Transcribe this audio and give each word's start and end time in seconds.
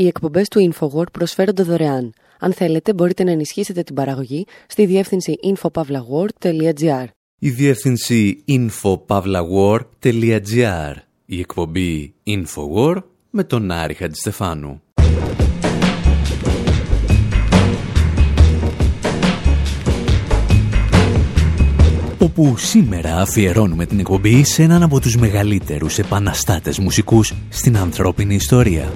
Οι 0.00 0.06
εκπομπές 0.06 0.48
του 0.48 0.72
InfoWord 0.72 1.12
προσφέρονται 1.12 1.62
δωρεάν. 1.62 2.12
Αν 2.38 2.52
θέλετε, 2.52 2.94
μπορείτε 2.94 3.24
να 3.24 3.30
ενισχύσετε 3.30 3.82
την 3.82 3.94
παραγωγή 3.94 4.46
στη 4.66 4.86
διεύθυνση 4.86 5.34
infopavlagor.gr. 5.44 7.04
Η 7.38 7.50
διεύθυνση 7.50 8.44
infopavlagor.gr. 8.48 10.94
Η 11.26 11.38
εκπομπή 11.38 12.14
InfoWord 12.26 13.02
με 13.30 13.44
τον 13.44 13.70
Άρη 13.70 13.94
Χατζηστεφάνου. 13.94 14.82
όπου 22.18 22.56
σήμερα 22.56 23.20
αφιερώνουμε 23.20 23.86
την 23.86 23.98
εκπομπή 23.98 24.44
σε 24.44 24.62
έναν 24.62 24.82
από 24.82 25.00
τους 25.00 25.16
μεγαλύτερους 25.16 25.98
επαναστάτες 25.98 26.78
μουσικούς 26.78 27.34
στην 27.48 27.76
ανθρώπινη 27.76 28.34
ιστορία. 28.34 28.92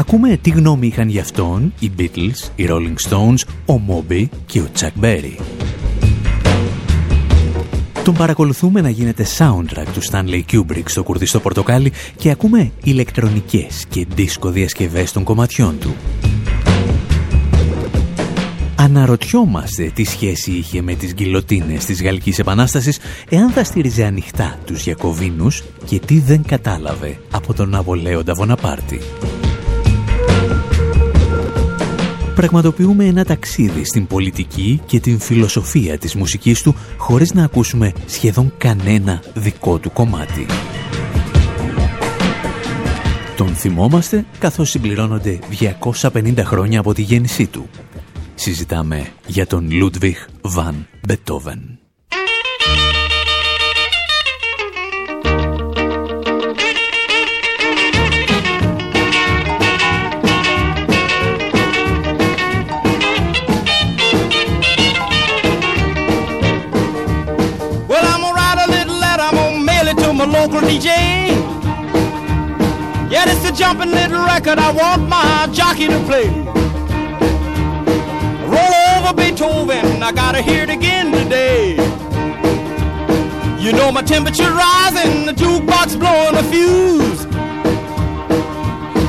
Ακούμε 0.00 0.36
τι 0.36 0.50
γνώμη 0.50 0.86
είχαν 0.86 1.08
γι' 1.08 1.18
αυτόν 1.18 1.72
οι 1.78 1.90
Beatles, 1.98 2.50
οι 2.56 2.66
Rolling 2.68 3.08
Stones, 3.08 3.38
ο 3.66 3.80
Moby 3.88 4.24
και 4.46 4.60
ο 4.60 4.66
Chuck 4.78 5.04
Berry. 5.04 5.40
Τον 8.04 8.14
παρακολουθούμε 8.14 8.80
να 8.80 8.90
γίνεται 8.90 9.26
soundtrack 9.38 9.86
του 9.92 10.02
Stanley 10.10 10.42
Kubrick 10.52 10.82
στο 10.84 11.02
κουρδιστό 11.02 11.40
πορτοκάλι 11.40 11.92
και 12.16 12.30
ακούμε 12.30 12.70
ηλεκτρονικές 12.82 13.84
και 13.88 14.06
δίσκο 14.14 14.50
διασκευές 14.50 15.12
των 15.12 15.24
κομματιών 15.24 15.78
του. 15.78 15.94
Αναρωτιόμαστε 18.76 19.90
τι 19.94 20.04
σχέση 20.04 20.50
είχε 20.50 20.82
με 20.82 20.94
τις 20.94 21.12
γκυλοτίνες 21.14 21.84
της 21.84 22.02
Γαλλικής 22.02 22.38
Επανάστασης 22.38 22.98
εάν 23.28 23.50
θα 23.50 23.64
στήριζε 23.64 24.04
ανοιχτά 24.04 24.58
τους 24.66 24.82
Γιακοβίνους 24.82 25.62
και 25.84 25.98
τι 25.98 26.20
δεν 26.20 26.42
κατάλαβε 26.46 27.18
από 27.30 27.54
τον 27.54 27.74
Αβολέοντα 27.74 28.34
Βοναπάρτη. 28.34 29.00
Πραγματοποιούμε 32.40 33.04
ένα 33.04 33.24
ταξίδι 33.24 33.84
στην 33.84 34.06
πολιτική 34.06 34.80
και 34.86 35.00
την 35.00 35.18
φιλοσοφία 35.18 35.98
της 35.98 36.14
μουσικής 36.14 36.62
του 36.62 36.74
χωρίς 36.96 37.34
να 37.34 37.44
ακούσουμε 37.44 37.92
σχεδόν 38.06 38.52
κανένα 38.58 39.22
δικό 39.34 39.78
του 39.78 39.92
κομμάτι. 39.92 40.46
Τον 43.36 43.48
θυμόμαστε 43.48 44.24
καθώς 44.38 44.70
συμπληρώνονται 44.70 45.38
250 46.00 46.38
χρόνια 46.38 46.80
από 46.80 46.94
τη 46.94 47.02
γέννησή 47.02 47.46
του 47.46 47.68
συζητάμε 48.34 49.06
για 49.26 49.46
τον 49.46 49.70
Λούντβιχ 49.70 50.26
Βαν 50.42 50.86
Μπετόβεν. 51.06 51.78
Local 70.50 70.68
DJ. 70.68 70.86
Yeah, 73.10 73.24
it's 73.26 73.48
a 73.48 73.52
jumping 73.52 73.90
little 73.90 74.24
record 74.24 74.58
I 74.58 74.70
want 74.72 75.08
my 75.08 75.48
jockey 75.52 75.86
to 75.86 76.00
play. 76.04 76.28
Roll 78.46 78.74
over 78.96 79.14
Beethoven, 79.14 80.02
I 80.02 80.12
gotta 80.12 80.42
hear 80.42 80.64
it 80.64 80.70
again 80.70 81.12
today. 81.12 81.74
You 83.58 83.72
know 83.72 83.92
my 83.92 84.02
temperature 84.02 84.50
rising, 84.50 85.26
the 85.26 85.32
jukebox 85.32 85.98
blowing 85.98 86.36
a 86.36 86.42
fuse. 86.44 87.26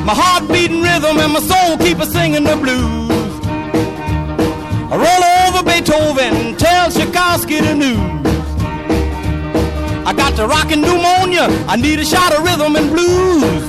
My 0.06 0.14
heart 0.14 0.48
beating 0.48 0.82
rhythm 0.82 1.18
and 1.20 1.34
my 1.34 1.40
soul 1.40 1.78
keep 1.78 2.00
a 2.00 2.06
singing 2.06 2.44
the 2.44 2.56
blues. 2.56 3.10
I 4.92 4.96
roll 5.06 5.24
over 5.48 5.64
Beethoven, 5.64 6.58
tell 6.58 6.92
Tchaikovsky 6.92 7.62
the 7.62 7.76
news. 7.76 8.31
I 10.12 10.14
got 10.14 10.36
the 10.36 10.46
rockin' 10.46 10.82
pneumonia, 10.82 11.48
I 11.72 11.78
need 11.78 11.98
a 12.00 12.04
shot 12.04 12.36
of 12.36 12.44
rhythm 12.44 12.76
and 12.76 12.92
blues. 12.92 13.64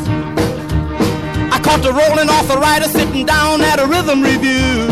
I 1.55 1.61
caught 1.63 1.87
the 1.87 1.95
rolling 1.95 2.27
rider 2.27 2.89
sitting 2.91 3.25
down 3.25 3.61
at 3.61 3.79
a 3.79 3.87
rhythm 3.87 4.27
review. 4.27 4.91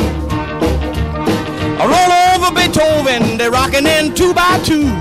I 1.74 1.82
roll 1.90 2.12
over 2.38 2.54
Beethoven, 2.54 3.36
they're 3.36 3.50
rocking 3.50 3.84
in 3.84 4.14
two 4.14 4.32
by 4.32 4.62
two. 4.62 4.94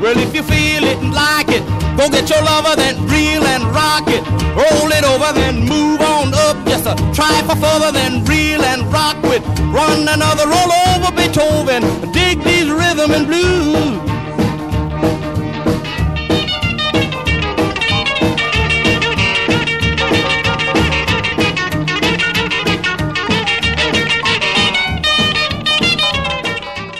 Well, 0.00 0.16
if 0.16 0.32
you 0.34 0.42
feel 0.42 0.88
it 0.88 1.04
and 1.04 1.12
like 1.12 1.52
it, 1.52 1.60
go 2.00 2.08
get 2.08 2.24
your 2.32 2.40
lover, 2.40 2.80
then 2.80 2.96
reel 3.12 3.44
and 3.44 3.62
rock 3.76 4.08
it. 4.08 4.24
Roll 4.56 4.88
it 4.88 5.04
over, 5.04 5.36
then 5.36 5.68
move 5.68 6.00
on 6.00 6.32
up 6.32 6.56
just 6.64 6.88
a 6.88 6.96
try 7.12 7.44
for 7.44 7.60
further, 7.60 7.92
then 7.92 8.24
reel 8.24 8.64
and 8.64 8.90
rock 8.90 9.20
with. 9.20 9.44
Run 9.68 10.08
another 10.08 10.48
roll 10.48 10.72
over 10.96 11.12
Beethoven, 11.12 11.84
dig 12.16 12.40
these 12.40 12.72
rhythm 12.72 13.12
and 13.12 13.26
blues. 13.26 14.05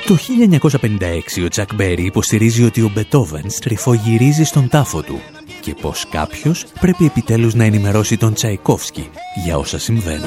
Το 0.06 0.17
1956 1.37 1.44
ο 1.44 1.49
Τσακ 1.49 1.75
Μπέρι 1.75 2.05
υποστηρίζει 2.05 2.65
ότι 2.65 2.81
ο 2.81 2.91
Μπετόβεν 2.94 3.50
στριφογυρίζει 3.50 4.44
στον 4.44 4.69
τάφο 4.69 5.03
του 5.03 5.21
και 5.61 5.75
πως 5.81 6.06
κάποιος 6.11 6.65
πρέπει 6.81 7.05
επιτέλους 7.05 7.55
να 7.55 7.65
ενημερώσει 7.65 8.17
τον 8.17 8.34
Τσαϊκόφσκι 8.34 9.09
για 9.44 9.59
όσα 9.59 9.78
συμβαίνουν. 9.78 10.25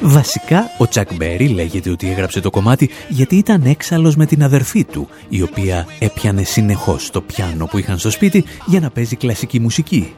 Βασικά, 0.00 0.70
ο 0.78 0.88
Τσακ 0.88 1.14
Μπέρι 1.14 1.48
λέγεται 1.48 1.90
ότι 1.90 2.10
έγραψε 2.10 2.40
το 2.40 2.50
κομμάτι 2.50 2.90
γιατί 3.08 3.36
ήταν 3.36 3.62
έξαλλος 3.64 4.16
με 4.16 4.26
την 4.26 4.42
αδερφή 4.42 4.84
του, 4.84 5.08
η 5.28 5.42
οποία 5.42 5.86
έπιανε 5.98 6.42
συνεχώς 6.42 7.10
το 7.10 7.20
πιάνο 7.20 7.66
που 7.66 7.78
είχαν 7.78 7.98
στο 7.98 8.10
σπίτι 8.10 8.44
για 8.66 8.80
να 8.80 8.90
παίζει 8.90 9.16
κλασική 9.16 9.60
μουσική, 9.60 10.14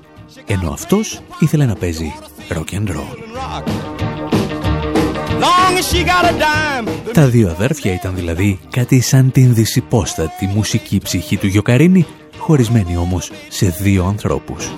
ενώ 0.47 0.71
αυτός 0.71 1.21
ήθελε 1.39 1.67
να 1.67 1.75
παίζει 1.75 2.15
rock 2.49 2.75
and 2.75 2.89
roll. 2.89 4.06
Τα 7.13 7.27
δύο 7.27 7.49
αδέρφια 7.49 7.93
ήταν 7.93 8.15
δηλαδή 8.15 8.59
κάτι 8.71 9.01
σαν 9.01 9.31
την 9.31 9.55
δυσυπόστατη 9.55 10.47
μουσική 10.47 10.99
ψυχή 10.99 11.37
του 11.37 11.47
Γιοκαρίνη, 11.47 12.07
χωρισμένη 12.39 12.97
όμως 12.97 13.31
σε 13.49 13.67
δύο 13.67 14.05
ανθρώπους. 14.05 14.73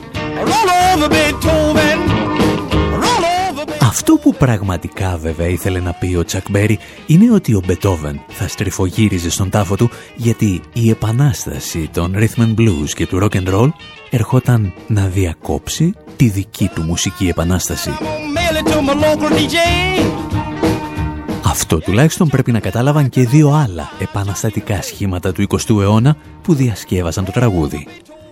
Αυτό 3.80 4.14
που 4.14 4.34
πραγματικά 4.34 5.16
βέβαια 5.16 5.46
ήθελε 5.46 5.80
να 5.80 5.92
πει 5.92 6.14
ο 6.14 6.24
Τσακ 6.24 6.50
Μπέρι 6.50 6.78
είναι 7.06 7.32
ότι 7.32 7.54
ο 7.54 7.62
Μπετόβεν 7.66 8.20
θα 8.28 8.48
στριφογύριζε 8.48 9.30
στον 9.30 9.50
τάφο 9.50 9.76
του 9.76 9.90
γιατί 10.16 10.60
η 10.72 10.90
επανάσταση 10.90 11.88
των 11.92 12.14
rhythm 12.16 12.40
and 12.40 12.54
blues 12.54 12.90
και 12.94 13.06
του 13.06 13.18
rock 13.22 13.36
and 13.36 13.54
roll 13.54 13.68
ερχόταν 14.10 14.72
να 14.86 15.06
διακόψει 15.06 15.94
τη 16.16 16.28
δική 16.28 16.70
του 16.74 16.82
μουσική 16.82 17.28
επανάσταση. 17.28 17.90
Αυτό 21.48 21.78
τουλάχιστον 21.78 22.28
πρέπει 22.28 22.52
να 22.52 22.60
κατάλαβαν 22.60 23.08
και 23.08 23.26
δύο 23.26 23.50
άλλα 23.50 23.90
επαναστατικά 23.98 24.82
σχήματα 24.82 25.32
του 25.32 25.46
20ου 25.48 25.80
αιώνα 25.80 26.16
που 26.42 26.54
διασκεύασαν 26.54 27.24
το 27.24 27.32
τραγούδι. 27.32 27.86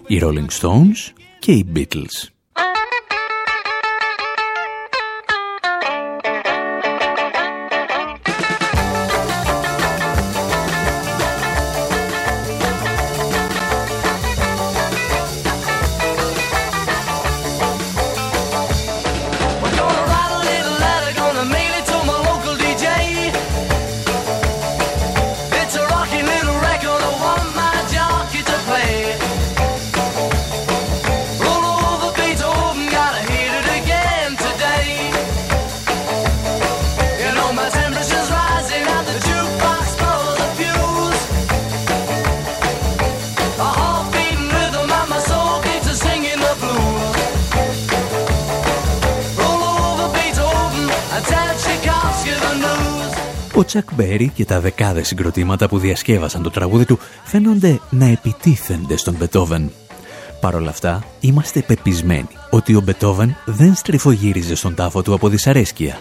Οι 0.06 0.21
Rolling 0.22 0.60
Stones 0.60 1.12
και 1.38 1.53
οι 1.53 1.66
Beatles. 1.75 2.35
Τσακ 53.64 53.94
Μπέρι 53.94 54.28
και 54.34 54.44
τα 54.44 54.60
δεκάδες 54.60 55.06
συγκροτήματα 55.06 55.68
που 55.68 55.78
διασκεύασαν 55.78 56.42
το 56.42 56.50
τραγούδι 56.50 56.84
του 56.84 56.98
φαίνονται 57.24 57.80
να 57.91 58.06
επιτίθενται 58.06 58.97
στον 58.97 59.14
Μπετόβεν 59.18 59.70
Παρ' 60.41 60.54
όλα 60.54 60.70
αυτά, 60.70 61.04
είμαστε 61.20 61.60
πεπισμένοι 61.60 62.28
ότι 62.50 62.74
ο 62.74 62.80
Μπετόβεν 62.80 63.36
δεν 63.44 63.74
στριφογύριζε 63.74 64.54
στον 64.54 64.74
τάφο 64.74 65.03
του 65.03 65.14
από 65.14 65.28
δυσαρέσκεια. 65.28 65.98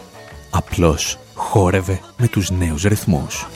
Απλώς 0.49 1.17
χόρευε 1.33 1.99
με 2.17 2.27
τους 2.27 2.49
νέους 2.51 2.83
ρυθμούς. 2.83 3.47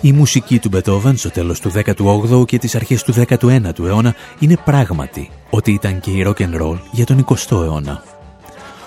Η 0.00 0.12
μουσική 0.12 0.58
του 0.58 0.68
Μπετόβεν 0.68 1.16
στο 1.16 1.30
τέλος 1.30 1.60
του 1.60 1.72
18ου 1.74 2.44
και 2.46 2.58
τις 2.58 2.74
αρχές 2.74 3.02
του 3.02 3.14
19ου 3.28 3.84
αιώνα 3.84 4.14
είναι 4.38 4.56
πράγματι 4.64 5.30
ότι 5.50 5.72
ήταν 5.72 6.00
και 6.00 6.10
η 6.10 6.24
rock 6.26 6.40
and 6.40 6.62
roll 6.62 6.78
για 6.90 7.04
τον 7.04 7.24
20ο 7.24 7.62
αιώνα. 7.62 8.11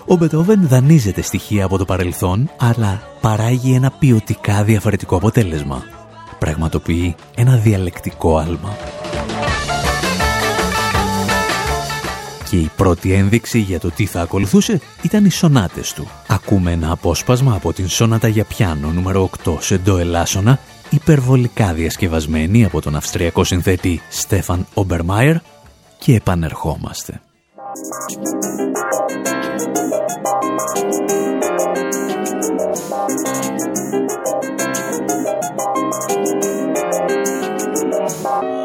Ο 0.08 0.16
Μπετόβεν 0.16 0.68
δανείζεται 0.68 1.22
στοιχεία 1.22 1.66
από 1.66 1.78
το 1.78 1.86
παρελθόν, 1.86 2.50
αλλά 2.58 3.02
παράγει 3.22 3.74
ένα 3.74 3.92
ποιοτικά 3.92 4.64
διαφορετικό 4.64 5.16
αποτέλεσμα. 5.16 5.84
Πραγματοποιεί 6.40 7.16
ένα 7.36 7.56
διαλεκτικό 7.58 8.38
άλμα. 8.38 8.78
Και 12.50 12.56
η 12.56 12.72
πρώτη 12.76 13.14
ένδειξη 13.14 13.60
για 13.60 13.80
το 13.80 13.92
τι 13.92 14.06
θα 14.06 14.22
ακολουθούσε 14.22 14.82
ήταν 15.02 15.26
οι 15.26 15.30
σονάτες 15.30 15.94
του. 15.94 16.08
Ακούμε 16.28 16.72
ένα 16.72 16.92
απόσπασμα 16.92 17.54
από 17.56 17.74
την 17.74 17.88
σόνατα 17.88 18.28
για 18.28 18.44
πιάνο 18.44 18.92
νούμερο 18.92 19.30
8 19.46 19.56
σε 19.60 19.78
ντο 19.78 19.98
ελάσσονα, 19.98 20.60
υπερβολικά 20.90 21.74
διασκευασμένη 21.74 22.66
από 22.66 22.82
τον 22.82 22.96
αυστριακό 22.96 23.44
συνθέτη 23.44 24.02
Στέφαν 24.10 24.68
Ομπερμάιερ 24.74 25.36
και 26.00 26.16
επανερχόμαστε. 26.16 27.22
Bye. 38.26 38.65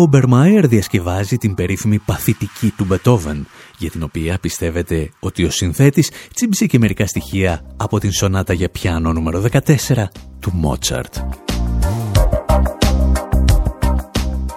Ο 0.00 0.06
Μπερμάιερ 0.06 0.66
διασκευάζει 0.66 1.36
την 1.36 1.54
περίφημη 1.54 1.98
παθητική 1.98 2.72
του 2.76 2.84
Μπετόβεν, 2.84 3.46
για 3.78 3.90
την 3.90 4.02
οποία 4.02 4.38
πιστεύετε 4.40 5.10
ότι 5.20 5.44
ο 5.44 5.50
συνθέτης 5.50 6.10
τσίμπησε 6.34 6.66
και 6.66 6.78
μερικά 6.78 7.06
στοιχεία 7.06 7.62
από 7.76 7.98
την 7.98 8.12
σονάτα 8.12 8.52
για 8.52 8.68
πιάνο 8.68 9.12
νούμερο 9.12 9.44
14 9.52 10.08
του 10.38 10.52
Μότσαρτ. 10.54 11.16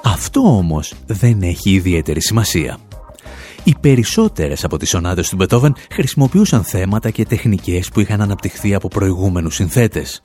Αυτό 0.04 0.42
όμως 0.42 0.94
δεν 1.06 1.42
έχει 1.42 1.72
ιδιαίτερη 1.72 2.22
σημασία. 2.22 2.78
Οι 3.63 3.75
περισσότερες 3.80 4.63
από 4.63 4.78
τις 4.78 4.89
σονάτες 4.89 5.30
του 5.30 5.36
Μπετόβεν 5.36 5.75
χρησιμοποιούσαν 5.92 6.63
θέματα 6.63 7.10
και 7.10 7.25
τεχνικές 7.25 7.89
που 7.89 8.00
είχαν 8.00 8.22
αναπτυχθεί 8.22 8.74
από 8.74 8.88
προηγούμενους 8.88 9.56
συνθέτες. 9.56 10.22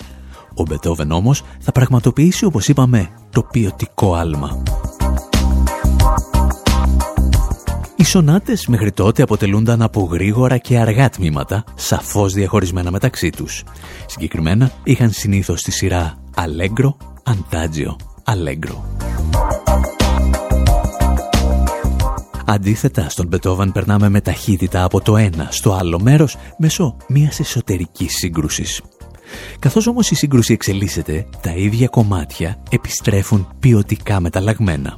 Ο 0.55 0.63
Μπετόβεν 0.63 1.11
όμως 1.11 1.43
θα 1.61 1.73
πραγματοποιήσει, 1.73 2.45
όπως 2.45 2.69
είπαμε, 2.69 3.09
το 3.31 3.43
ποιοτικό 3.43 4.15
άλμα. 4.15 4.63
Σονάτες 8.09 8.67
μέχρι 8.67 8.93
τότε 8.93 9.23
αποτελούνταν 9.23 9.83
από 9.83 10.09
γρήγορα 10.13 10.59
και 10.59 10.79
αργά 10.79 11.11
τμήματα, 11.11 11.65
σαφώς 11.75 12.33
διαχωρισμένα 12.33 12.91
μεταξύ 12.91 13.31
τους. 13.31 13.65
Συγκεκριμένα 14.07 14.73
είχαν 14.85 15.11
συνήθως 15.11 15.63
τη 15.63 15.71
σειρά 15.71 16.15
Allegro, 16.35 16.95
Antagio, 17.25 17.97
Allegro. 18.25 18.77
Αντίθετα, 22.47 23.09
στον 23.09 23.27
Μπετόβαν 23.27 23.73
περνάμε 23.73 24.09
με 24.09 24.21
ταχύτητα 24.21 24.85
από 24.85 25.01
το 25.01 25.17
ένα 25.17 25.49
στο 25.51 25.73
άλλο 25.73 26.01
μέρος 26.01 26.37
μέσω 26.59 26.97
μιας 27.09 27.41
εσωτερικής 27.41 28.15
σύγκρουσης. 28.15 28.83
Καθώς 29.59 29.87
όμως 29.87 30.11
η 30.11 30.15
σύγκρουση 30.15 30.53
εξελίσσεται, 30.53 31.27
τα 31.41 31.51
ίδια 31.51 31.89
κομμάτια 31.89 32.63
επιστρέφουν 32.71 33.49
ποιοτικά 33.61 34.21
μεταλλαγμένα. 34.21 34.97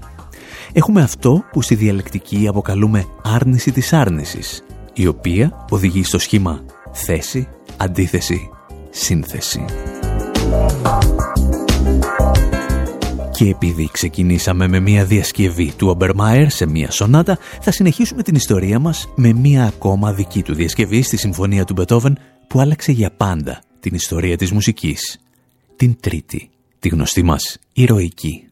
Έχουμε 0.73 1.03
αυτό 1.03 1.45
που 1.53 1.63
στη 1.63 1.75
διαλεκτική 1.75 2.47
αποκαλούμε 2.49 3.05
άρνηση 3.23 3.73
της 3.73 3.93
άρνησης, 3.93 4.65
η 4.93 5.07
οποία 5.07 5.67
οδηγεί 5.71 6.05
στο 6.05 6.19
σχήμα 6.19 6.65
θέση, 6.93 7.49
αντίθεση, 7.77 8.51
σύνθεση. 8.91 9.65
Και 13.31 13.49
επειδή 13.49 13.89
ξεκινήσαμε 13.93 14.69
με 14.69 14.81
μια 14.81 15.05
διασκευή 15.05 15.73
του 15.77 15.89
Ομπερμάερ 15.89 16.51
σε 16.51 16.67
μια 16.67 16.91
σονάτα, 16.91 17.39
θα 17.61 17.71
συνεχίσουμε 17.71 18.23
την 18.23 18.35
ιστορία 18.35 18.79
μας 18.79 19.09
με 19.15 19.33
μια 19.33 19.67
ακόμα 19.67 20.13
δική 20.13 20.43
του 20.43 20.55
διασκευή 20.55 21.03
στη 21.03 21.17
Συμφωνία 21.17 21.65
του 21.65 21.73
Μπετόβεν 21.73 22.19
που 22.47 22.61
άλλαξε 22.61 22.93
για 22.93 23.11
πάντα 23.11 23.63
την 23.81 23.95
ιστορία 23.95 24.37
της 24.37 24.53
μουσικής. 24.53 25.21
Την 25.77 25.97
τρίτη, 26.01 26.51
τη 26.79 26.89
γνωστή 26.89 27.23
μας 27.23 27.59
ηρωική. 27.73 28.50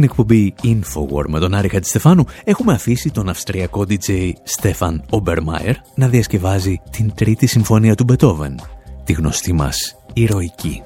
Στην 0.00 0.12
εκπομπή 0.12 0.54
Infowar 0.62 1.24
με 1.28 1.38
τον 1.38 1.54
Άρη 1.54 1.68
Χατζηστεφάνου 1.68 2.24
έχουμε 2.44 2.72
αφήσει 2.72 3.10
τον 3.10 3.28
αυστριακό 3.28 3.84
DJ 3.88 4.32
Στέφαν 4.42 5.04
Ομπερμάιερ 5.10 5.74
να 5.94 6.08
διασκευάζει 6.08 6.80
την 6.90 7.12
τρίτη 7.14 7.46
συμφωνία 7.46 7.94
του 7.94 8.04
Μπετόβεν, 8.04 8.60
τη 9.04 9.12
γνωστή 9.12 9.52
μας 9.52 9.96
ηρωική. 10.12 10.82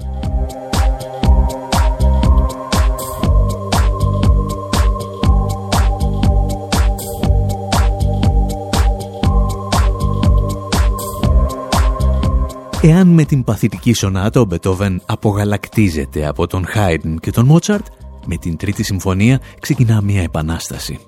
Εάν 12.83 13.07
με 13.07 13.25
την 13.25 13.45
παθητική 13.45 13.93
σονάτα 13.93 14.41
ο 14.41 14.45
Μπετόβεν 14.45 15.03
απογαλακτίζεται 15.07 16.27
από 16.27 16.47
τον 16.47 16.67
Χάιντν 16.67 17.19
και 17.19 17.31
τον 17.31 17.45
Μότσαρτ, 17.45 17.87
με 18.27 18.37
την 18.37 18.57
τρίτη 18.57 18.83
συμφωνία 18.83 19.41
ξεκινά 19.61 20.01
μια 20.01 20.23
επανάσταση. 20.23 20.99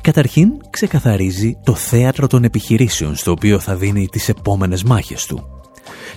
Καταρχήν 0.00 0.48
ξεκαθαρίζει 0.70 1.58
το 1.64 1.74
θέατρο 1.74 2.26
των 2.26 2.44
επιχειρήσεων 2.44 3.16
στο 3.16 3.30
οποίο 3.30 3.58
θα 3.58 3.76
δίνει 3.76 4.06
τις 4.06 4.28
επόμενες 4.28 4.82
μάχες 4.82 5.26
του. 5.26 5.42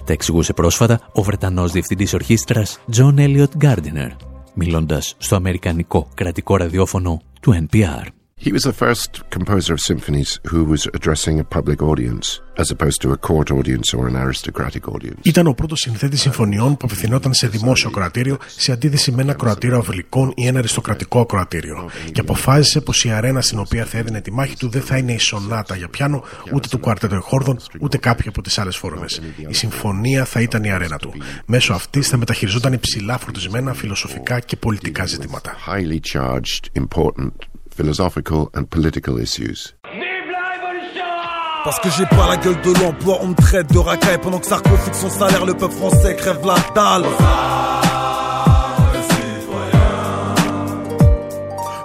Τα 0.06 0.14
εξηγούσε 0.14 0.54
πρόσφατα 0.54 1.00
ο 1.14 1.22
Βρετανός 1.22 1.72
Διευθυντής 1.72 2.14
Ορχήστρας 2.14 2.80
John 2.96 3.16
Elliot 3.16 3.52
Gardiner, 3.62 4.10
μιλώντας 4.54 5.16
στο 5.18 5.36
Αμερικανικό 5.36 6.08
κρατικό 6.14 6.56
ραδιόφωνο 6.56 7.22
του 7.42 7.68
NPR. 7.68 8.21
He 8.44 8.52
was 8.52 8.64
the 8.64 8.78
first 8.86 9.12
composer 9.30 9.74
of 9.74 9.80
symphonies 9.92 10.40
who 10.52 10.60
was 10.66 10.82
addressing 10.98 11.40
a 11.40 11.44
public 11.58 11.80
audience, 11.92 12.42
as 12.58 12.72
opposed 12.72 13.00
to 13.04 13.12
a 13.12 13.18
court 13.30 13.52
audience 13.52 13.88
or 13.94 14.08
an 14.08 14.16
aristocratic 14.16 14.88
audience. 14.88 15.20
Ήταν 15.22 15.48
ο 15.48 15.54
πρώτος 15.54 15.80
συνθέτης 15.80 16.22
συμφωνιών 16.22 16.72
που 16.78 16.86
απευθυνόταν 16.86 17.34
σε 17.34 17.48
δημόσιο 17.48 17.90
κροατήριο 17.90 18.38
σε 18.46 18.72
αντίθεση 18.72 19.12
με 19.12 19.22
ένα 19.22 19.34
κροατήριο 19.34 19.78
αυλικών 19.78 20.34
ή 20.36 20.48
ένα 20.48 20.60
αριστοκρατικό 20.60 21.20
ακροατήριο. 21.20 21.90
Και 22.12 22.20
αποφάσισε 22.20 22.82
πως 22.82 23.04
η 23.06 23.12
αρένα 23.12 23.42
στην 23.42 23.60
οποία 23.60 23.86
θα 23.86 23.98
έδινε 23.98 24.22
τη 24.22 24.32
μάχη 24.32 24.56
του 24.56 24.70
δεν 24.70 24.82
θα 24.82 24.98
είναι 24.98 25.14
η 25.14 25.20
σονάτα 25.20 25.76
για 25.76 25.88
πιάνο, 25.88 26.24
ούτε 26.54 26.68
του 26.68 26.80
κουαρτέτο 26.80 27.16
εχόρδων, 27.16 27.60
ούτε 27.80 27.98
κάποια 27.98 28.30
από 28.30 28.42
τις 28.42 28.58
άλλες 28.58 28.78
φόρμε. 28.78 29.06
Η 29.50 29.54
συμφωνία 29.54 30.26
θα 30.26 30.42
ήταν 30.42 30.64
η 30.64 30.72
αρένα 30.72 30.98
του. 30.98 31.14
Μέσω 31.46 31.74
αυτής 31.74 32.08
θα 32.08 32.18
μεταχειριζόταν 32.18 32.74
υψηλά 32.74 33.18
φορτισμένα 33.18 33.74
φιλοσοφικά 33.74 34.40
και 34.40 34.56
πολιτικά 34.56 35.06
ζητήματα. 35.06 35.56
Philosophical 37.74 38.50
and 38.54 38.66
political 38.70 39.20
issues. 39.20 39.74
Parce 41.64 41.80
que 41.80 41.90
j'ai 41.92 42.06
pas 42.08 42.28
la 42.28 42.38
gueule 42.38 42.60
de 42.62 42.74
l'emploi, 42.82 43.20
on 43.22 43.28
me 43.28 43.36
traite 43.36 43.72
de 43.72 43.78
racaille 43.78 44.18
pendant 44.20 44.40
que 44.40 44.48
Sarko 44.48 44.76
fixe 44.78 45.00
son 45.00 45.10
salaire, 45.10 45.46
le 45.46 45.54
peuple 45.54 45.76
français 45.76 46.16
crève 46.16 46.40
la 46.44 46.56
dalle. 46.74 47.06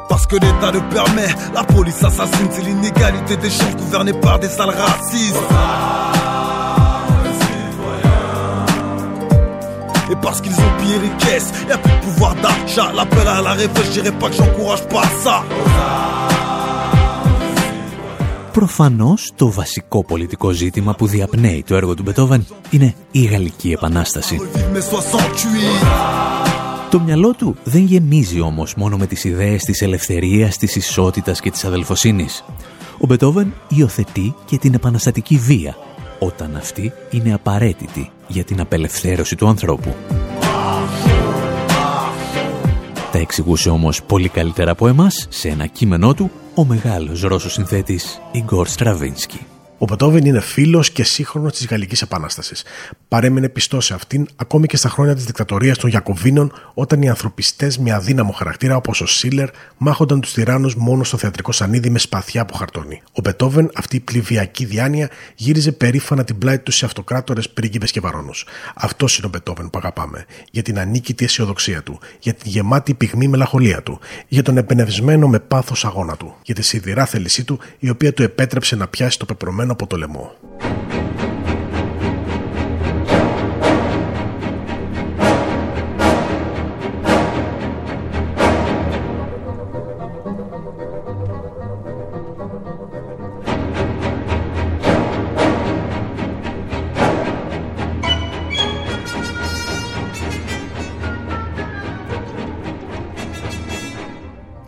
Parce 0.09 0.26
que 0.26 0.37
l'État 0.37 0.73
le 0.73 0.81
permet, 0.88 1.28
la 1.55 1.62
police 1.62 2.02
assassine, 2.02 2.49
c'est 2.50 2.62
l'inégalité 2.62 3.37
des 3.37 3.50
chances 3.50 3.76
gouvernée 3.76 4.14
par 4.14 4.38
des 4.38 4.49
sales 4.49 4.71
racistes. 4.71 5.37
Et 10.13 10.17
parce 10.25 10.41
qu'ils 10.43 10.59
ont 10.67 10.73
pillé 10.81 10.97
les 11.05 11.15
caisses, 11.25 11.51
y'a 11.69 11.79
plus 11.79 11.95
de 11.99 12.03
pouvoir 12.07 12.33
d'achat. 12.45 12.89
L'appel 12.99 13.27
à 13.27 13.41
la 13.47 13.55
révolte, 13.61 13.93
je 13.95 14.11
pas 14.21 14.29
que 14.31 14.37
j'encourage 14.41 14.85
pas 14.95 15.07
ça. 15.25 15.37
Προφανώς 18.53 19.33
το 19.37 19.51
βασικό 19.51 20.05
πολιτικό 20.05 20.51
ζήτημα 20.51 20.95
που 20.95 21.07
διαπνέει 21.07 21.65
το 21.67 21.75
έργο 21.75 21.95
του 21.95 22.03
Μπετόβεν 22.03 22.47
είναι 22.71 22.95
η 23.11 23.25
Γαλλική 23.25 23.73
Επανάσταση. 23.73 24.41
Το 26.91 27.01
μυαλό 27.01 27.35
του 27.35 27.57
δεν 27.65 27.85
γεμίζει 27.85 28.41
όμως 28.41 28.75
μόνο 28.75 28.97
με 28.97 29.07
τις 29.07 29.25
ιδέες 29.25 29.63
της 29.63 29.83
ελευθερίας, 29.83 30.57
της 30.57 30.77
ισότητας 30.77 31.41
και 31.41 31.51
της 31.51 31.65
αδελφοσύνης. 31.65 32.45
Ο 32.99 33.07
Μπετόβεν 33.07 33.55
υιοθετεί 33.69 34.35
και 34.45 34.59
την 34.59 34.75
επαναστατική 34.75 35.37
βία, 35.37 35.77
όταν 36.19 36.57
αυτή 36.57 36.93
είναι 37.11 37.35
απαραίτητη 37.35 38.11
για 38.29 38.45
την 38.45 38.61
απελευθέρωση 38.61 39.37
του 39.37 39.47
ανθρώπου. 39.47 39.95
Τα 43.13 43.19
εξηγούσε 43.19 43.69
όμως 43.69 44.03
πολύ 44.03 44.29
καλύτερα 44.29 44.71
από 44.71 44.89
εμάς 44.89 45.27
σε 45.31 45.49
ένα 45.49 45.67
κείμενό 45.67 46.15
του 46.15 46.31
ο 46.55 46.65
μεγάλος 46.65 47.21
Ρώσος 47.21 47.53
συνθέτης 47.53 48.21
Ιγκόρ 48.33 48.67
Στραβίνσκι. 48.69 49.47
Ο 49.79 49.85
Μπετόβεν 49.85 50.25
είναι 50.25 50.41
φίλος 50.41 50.91
και 50.91 51.05
σύγχρονος 51.05 51.53
της 51.53 51.67
Γαλλικής 51.67 52.03
Επανάστασης. 52.03 52.65
Παρέμεινε 53.09 53.49
πιστός 53.49 53.85
σε 53.85 53.95
αυτήν 53.95 54.27
ακόμη 54.37 54.67
και 54.67 54.77
στα 54.77 54.89
χρόνια 54.89 55.15
της 55.15 55.25
δικτατορίας 55.25 55.79
των 55.79 55.91
Γιακοβίνων, 55.91 56.53
όταν 56.75 57.03
οι 57.03 57.09
ανθρωπιστές 57.09 57.79
με 57.79 57.93
αδύναμο 57.93 58.33
χαρακτήρα 58.33 58.77
όπως 58.77 59.01
ο 59.01 59.07
Σίλερ 59.07 59.49
μάχονταν 59.77 60.21
τους 60.21 60.33
τυράννους 60.33 60.75
μόνο 60.75 61.05
στο 61.05 61.17
θεατρικό 61.17 61.53
σανίδι 61.53 61.91
με 61.91 61.99
σπαθιά 61.99 62.43
από 62.43 62.55
χαρτόνι. 62.55 63.03
Ο 63.13 63.21
Μπετόβεν, 63.21 63.71
αυτή 63.75 63.97
η 63.97 64.01
πληβιακή 64.01 64.65
διάνοια, 64.65 65.11
γύριζε 65.35 65.73
περήφανα 65.73 66.25
την 66.25 66.39
πλάτη 66.39 66.59
του 66.59 66.71
σε 66.71 66.85
αυτοκράτορες, 66.85 67.51
πρίγκιπες 67.51 67.91
και 67.91 68.01
βαρόνους. 68.01 68.47
Αυτός 68.75 69.19
είναι 69.19 69.27
ο 69.27 69.31
Μπετόβεν 69.31 69.71
που 69.71 69.79
αγαπάμε. 69.79 70.25
Για 70.51 70.63
την 70.63 70.79
ανίκητη 70.79 71.25
αισιοδοξία 71.25 71.83
του, 71.83 71.99
για 72.19 72.35
την 72.35 72.51
γεμάτη 72.51 72.95
πυγμή 72.95 73.29
μελαγχολία 73.29 73.83
του, 73.83 74.01
για 74.29 74.43
τον 74.43 74.57
εμπνευσμένο 74.57 75.29
με 75.29 75.39
πάθος 75.39 75.85
αγώνα 75.85 76.17
του, 76.17 76.35
για 76.43 76.55
τη 76.55 76.63
σιδηρά 76.63 77.07
θέλησή 77.07 77.45
του, 77.45 77.59
η 77.79 77.89
οποία 77.89 78.13
του 78.13 78.23
επέτρεψε 78.23 78.77
να 78.77 78.89
πιάσει 78.89 79.19
το 79.19 79.25
πεπρωμένο 79.25 79.73
από 79.73 79.87
το 79.87 79.97
λαιμό. 79.97 80.33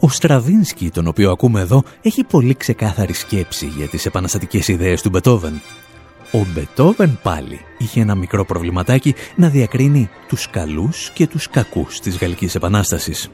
Ο 0.09 0.11
Στραβίνσκι, 0.11 0.91
τον 0.91 1.07
οποίο 1.07 1.31
ακούμε 1.31 1.61
εδώ, 1.61 1.83
έχει 2.03 2.25
πολύ 2.25 2.55
ξεκάθαρη 2.55 3.13
σκέψη 3.13 3.67
για 3.67 3.89
τις 3.89 4.07
επαναστατικές 4.07 4.69
ιδέες 4.69 5.03
του 5.03 5.09
Μπετόβεν. 5.09 5.61
Ο 6.33 6.47
Μπετόβεν 6.55 7.19
πάλι 7.23 7.61
είχε 7.79 8.01
ένα 8.01 8.15
μικρό 8.15 8.45
προβληματάκι 8.45 9.15
να 9.37 9.49
διακρίνει 9.49 10.09
τους 10.29 10.51
καλούς 10.51 11.11
και 11.11 11.27
τους 11.27 11.49
κακούς 11.49 12.01
της 12.01 12.19
Γαλλικής 12.19 12.55
Επανάστασης. 12.55 13.29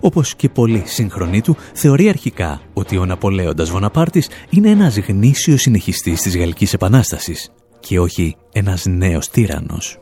Όπως 0.00 0.34
και 0.34 0.48
πολλοί 0.48 0.82
σύγχρονοι 0.86 1.40
του, 1.40 1.56
θεωρεί 1.72 2.08
αρχικά 2.08 2.60
ότι 2.72 2.96
ο 2.96 3.04
Ναπολέοντας 3.06 3.70
Βοναπάρτης 3.70 4.28
είναι 4.50 4.70
ένας 4.70 4.98
γνήσιος 4.98 5.60
συνεχιστής 5.60 6.22
της 6.22 6.36
Γαλλικής 6.36 6.72
Επανάστασης 6.72 7.50
και 7.80 8.00
όχι 8.00 8.36
ένας 8.52 8.84
νέος 8.86 9.28
τύραννος. 9.28 9.98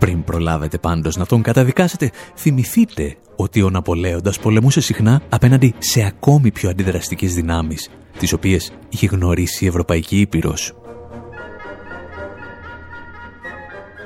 Πριν 0.00 0.24
προλάβετε 0.24 0.78
πάντως 0.78 1.16
να 1.16 1.26
τον 1.26 1.42
καταδικάσετε, 1.42 2.10
θυμηθείτε 2.36 3.16
ότι 3.36 3.62
ο 3.62 3.70
Ναπολέοντας 3.70 4.38
πολεμούσε 4.38 4.80
συχνά 4.80 5.22
απέναντι 5.28 5.74
σε 5.78 6.02
ακόμη 6.02 6.50
πιο 6.50 6.70
αντιδραστικές 6.70 7.34
δυνάμεις, 7.34 7.90
τις 8.18 8.32
οποίες 8.32 8.72
είχε 8.88 9.06
γνωρίσει 9.06 9.64
η 9.64 9.68
Ευρωπαϊκή 9.68 10.20
Ήπειρος. 10.20 10.74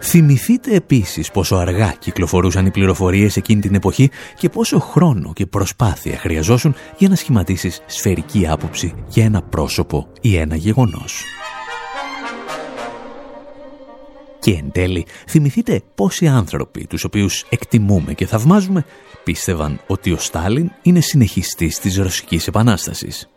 Θυμηθείτε 0.03 0.75
επίσης 0.75 1.31
πόσο 1.31 1.57
αργά 1.57 1.95
κυκλοφορούσαν 1.99 2.67
οι 2.67 2.71
πληροφορίες 2.71 3.37
εκείνη 3.37 3.61
την 3.61 3.75
εποχή 3.75 4.11
και 4.39 4.49
πόσο 4.49 4.79
χρόνο 4.79 5.33
και 5.33 5.47
προσπάθεια 5.47 6.19
χρειαζόσουν 6.19 6.75
για 6.99 7.09
να 7.09 7.15
σχηματίσεις 7.15 7.81
σφαιρική 7.87 8.47
άποψη 8.49 8.95
για 9.09 9.25
ένα 9.25 9.43
πρόσωπο 9.43 10.09
ή 10.21 10.37
ένα 10.37 10.57
γεγονός. 10.57 11.25
Και 14.45 14.53
εν 14.53 14.71
τέλει, 14.73 15.07
θυμηθείτε 15.29 15.83
πόσοι 15.95 16.27
άνθρωποι, 16.27 16.87
τους 16.87 17.05
οποίους 17.05 17.45
εκτιμούμε 17.49 18.15
και 18.15 18.27
θαυμάζουμε, 18.27 18.85
πίστευαν 19.25 19.81
ότι 19.87 20.13
ο 20.13 20.17
Στάλιν 20.19 20.71
είναι 20.83 21.01
συνεχιστής 21.01 21.79
της 21.79 21.97
Ρωσικής 21.97 22.47
Επανάστασης. 22.47 23.29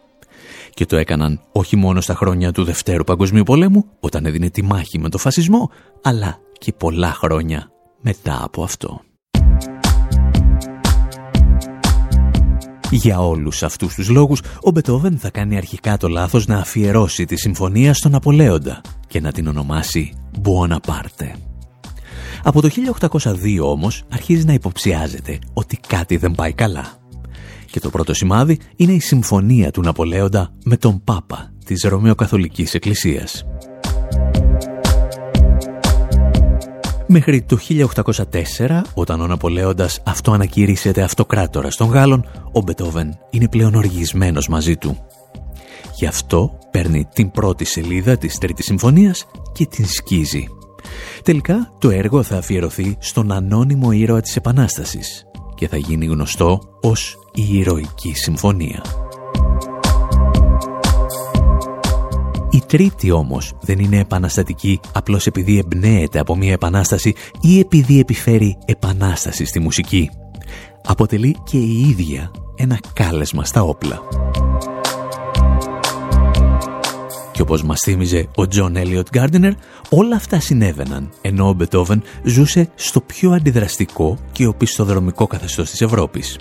Και 0.69 0.85
το 0.85 0.97
έκαναν 0.97 1.41
όχι 1.51 1.75
μόνο 1.75 2.01
στα 2.01 2.15
χρόνια 2.15 2.51
του 2.51 2.63
Δευτέρου 2.63 3.03
Παγκοσμίου 3.03 3.43
Πολέμου, 3.43 3.85
όταν 3.99 4.25
έδινε 4.25 4.49
τη 4.49 4.63
μάχη 4.63 4.99
με 4.99 5.09
το 5.09 5.17
φασισμό, 5.17 5.71
αλλά 6.01 6.39
και 6.57 6.73
πολλά 6.73 7.13
χρόνια 7.13 7.71
μετά 8.01 8.43
από 8.43 8.63
αυτό. 8.63 9.01
Για 12.91 13.19
όλους 13.19 13.63
αυτούς 13.63 13.93
τους 13.93 14.09
λόγους, 14.09 14.41
ο 14.61 14.71
Μπετόβεν 14.71 15.17
θα 15.17 15.29
κάνει 15.29 15.57
αρχικά 15.57 15.97
το 15.97 16.07
λάθος 16.07 16.47
να 16.47 16.57
αφιερώσει 16.57 17.25
τη 17.25 17.35
συμφωνία 17.35 17.93
στον 17.93 18.15
Απολέοντα 18.15 18.81
και 19.07 19.21
να 19.21 19.31
την 19.31 19.47
ονομάσει 19.47 20.13
Buonaparte. 20.43 21.31
Από 22.43 22.61
το 22.61 22.69
1802 23.09 23.59
όμως 23.61 24.03
αρχίζει 24.11 24.45
να 24.45 24.53
υποψιάζεται 24.53 25.39
ότι 25.53 25.79
κάτι 25.87 26.17
δεν 26.17 26.31
πάει 26.31 26.53
καλά. 26.53 26.85
Και 27.71 27.79
το 27.79 27.89
πρώτο 27.89 28.13
σημάδι 28.13 28.59
είναι 28.75 28.91
η 28.91 28.99
συμφωνία 28.99 29.71
του 29.71 29.81
Ναπολέοντα 29.81 30.53
με 30.63 30.77
τον 30.77 31.03
Πάπα 31.03 31.51
της 31.65 31.83
Ρωμαιοκαθολικής 31.83 32.73
Εκκλησίας. 32.73 33.45
Μέχρι 37.07 37.41
το 37.41 37.57
1804, 37.57 38.81
όταν 38.93 39.21
ο 39.21 39.27
Ναπολέοντας 39.27 40.01
αυτό 40.05 40.31
ανακηρύσσεται 40.31 41.01
αυτοκράτορα 41.01 41.69
των 41.77 41.89
Γάλλων, 41.89 42.25
ο 42.51 42.61
Μπετόβεν 42.61 43.19
είναι 43.29 43.49
πλέον 43.49 43.75
οργισμένος 43.75 44.47
μαζί 44.47 44.77
του. 44.77 44.97
Γι' 45.95 46.05
αυτό 46.05 46.57
παίρνει 46.71 47.07
την 47.13 47.31
πρώτη 47.31 47.65
σελίδα 47.65 48.17
της 48.17 48.37
Τρίτης 48.37 48.65
Συμφωνίας 48.65 49.25
και 49.53 49.65
την 49.65 49.85
σκίζει. 49.85 50.47
Τελικά 51.23 51.73
το 51.79 51.89
έργο 51.89 52.23
θα 52.23 52.37
αφιερωθεί 52.37 52.95
στον 52.99 53.31
ανώνυμο 53.31 53.91
ήρωα 53.91 54.21
της 54.21 54.35
Επανάστασης 54.35 55.25
και 55.55 55.67
θα 55.67 55.77
γίνει 55.77 56.05
γνωστό 56.05 56.61
ως 56.81 57.17
η 57.33 57.57
Ηρωική 57.57 58.13
Συμφωνία. 58.13 59.06
Η 62.57 62.63
τρίτη 62.67 63.11
όμως 63.11 63.53
δεν 63.61 63.79
είναι 63.79 63.99
επαναστατική 63.99 64.79
απλώς 64.93 65.27
επειδή 65.27 65.57
εμπνέεται 65.57 66.19
από 66.19 66.35
μια 66.35 66.51
επανάσταση 66.51 67.13
ή 67.41 67.59
επειδή 67.59 67.99
επιφέρει 67.99 68.57
επανάσταση 68.65 69.45
στη 69.45 69.59
μουσική. 69.59 70.09
Αποτελεί 70.83 71.35
και 71.43 71.57
η 71.57 71.79
ίδια 71.79 72.31
ένα 72.55 72.79
κάλεσμα 72.93 73.45
στα 73.45 73.61
όπλα. 73.61 74.01
Και 77.31 77.41
όπως 77.41 77.63
μας 77.63 77.79
θύμιζε 77.79 78.27
ο 78.35 78.47
Τζον 78.47 78.75
Έλιοτ 78.75 79.07
Γκάρντινερ, 79.09 79.53
όλα 79.89 80.15
αυτά 80.15 80.39
συνέβαιναν, 80.39 81.09
ενώ 81.21 81.47
ο 81.47 81.53
Μπετόβεν 81.53 82.03
ζούσε 82.23 82.69
στο 82.75 83.01
πιο 83.01 83.31
αντιδραστικό 83.31 84.17
και 84.31 84.45
οπισθοδρομικό 84.45 85.27
καθεστώς 85.27 85.69
της 85.69 85.81
Ευρώπης. 85.81 86.39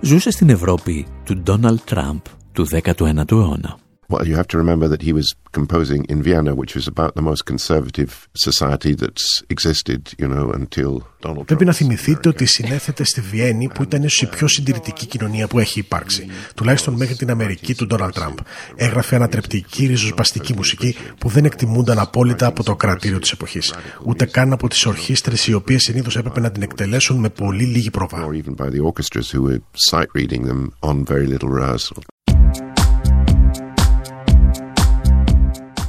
Ζούσε 0.00 0.30
στην 0.30 0.48
Ευρώπη 0.48 1.06
του 1.24 1.36
Ντόναλτ 1.36 1.80
Τραμπ 1.84 2.20
του 2.52 2.66
19ου 2.70 3.30
αιώνα. 3.30 3.85
Well, 4.08 4.24
you 4.26 4.36
have 4.36 4.48
to 4.48 4.58
remember 4.58 4.86
that 4.88 5.02
he 5.02 5.12
was 5.12 5.34
composing 5.52 6.04
in 6.12 6.22
Vienna, 6.22 6.52
which 6.54 6.74
was 6.78 6.86
about 6.94 7.12
the 7.18 7.24
most 7.30 7.42
conservative 7.52 8.12
society 8.48 8.92
that's 9.02 9.26
existed, 9.54 10.00
you 10.20 10.28
know, 10.28 10.46
until 10.60 10.92
Donald 11.20 11.44
Πρέπει 11.46 11.64
να 11.64 11.72
θυμηθείτε 11.72 12.28
ότι 12.28 12.46
συνέθετε 12.46 13.04
στη 13.04 13.20
Βιέννη 13.20 13.68
που 13.74 13.82
ήταν 13.82 14.02
ίσως 14.02 14.26
η 14.26 14.28
πιο 14.28 14.48
συντηρητική 14.48 15.06
κοινωνία 15.06 15.46
που 15.46 15.58
έχει 15.58 15.78
υπάρξει, 15.78 16.26
τουλάχιστον 16.54 16.94
μέχρι 16.94 17.14
την 17.14 17.30
Αμερική 17.30 17.74
του 17.74 17.86
Ντόναλτ 17.86 18.14
Τραμπ. 18.14 18.38
Έγραφε 18.74 19.16
ανατρεπτική 19.16 19.86
ριζοσπαστική 19.86 20.54
μουσική 20.54 20.96
που 21.18 21.28
δεν 21.28 21.44
εκτιμούνταν 21.44 21.98
απόλυτα 21.98 22.46
από 22.46 22.62
το 22.62 22.76
κρατήριο 22.76 23.18
της 23.18 23.32
εποχής, 23.32 23.74
ούτε 24.04 24.24
καν 24.24 24.52
από 24.52 24.68
τις 24.68 24.86
ορχήστρες 24.86 25.46
οι 25.46 25.52
οποίες 25.52 25.82
συνήθως 25.82 26.16
έπρεπε 26.16 26.40
να 26.40 26.50
την 26.50 26.62
εκτελέσουν 26.62 27.18
με 27.18 27.28
πολύ 27.28 27.64
λίγη 27.64 27.90
προβά. 27.90 28.28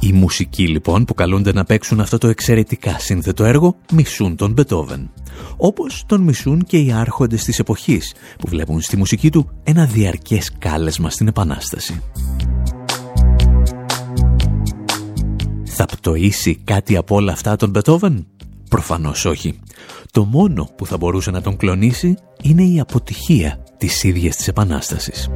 Οι 0.08 0.12
μουσικοί 0.12 0.68
λοιπόν 0.68 1.04
που 1.04 1.14
καλούνται 1.14 1.52
να 1.52 1.64
παίξουν 1.64 2.00
αυτό 2.00 2.18
το 2.18 2.28
εξαιρετικά 2.28 2.98
σύνθετο 2.98 3.44
έργο 3.44 3.76
μισούν 3.92 4.36
τον 4.36 4.52
Μπετόβεν. 4.52 5.10
Όπως 5.56 6.04
τον 6.06 6.20
μισούν 6.20 6.64
και 6.64 6.78
οι 6.78 6.92
άρχοντες 6.92 7.44
της 7.44 7.58
εποχής 7.58 8.14
που 8.38 8.48
βλέπουν 8.48 8.80
στη 8.80 8.96
μουσική 8.96 9.30
του 9.30 9.50
ένα 9.62 9.86
διαρκές 9.86 10.52
κάλεσμα 10.58 11.10
στην 11.10 11.28
Επανάσταση. 11.28 12.02
Θα 15.64 15.84
πτοήσει 15.84 16.60
κάτι 16.64 16.96
από 16.96 17.14
όλα 17.14 17.32
αυτά 17.32 17.56
τον 17.56 17.70
Μπετόβεν; 17.70 18.26
Προφανώς 18.68 19.24
όχι. 19.24 19.60
Το 20.10 20.24
μόνο 20.24 20.70
που 20.76 20.86
θα 20.86 20.96
μπορούσε 20.96 21.30
να 21.30 21.40
τον 21.40 21.56
κλονίσει 21.56 22.14
είναι 22.42 22.62
η 22.62 22.80
αποτυχία 22.80 23.64
της 23.76 24.02
ίδιας 24.02 24.36
της 24.36 24.48
Επανάστασης. 24.48 25.28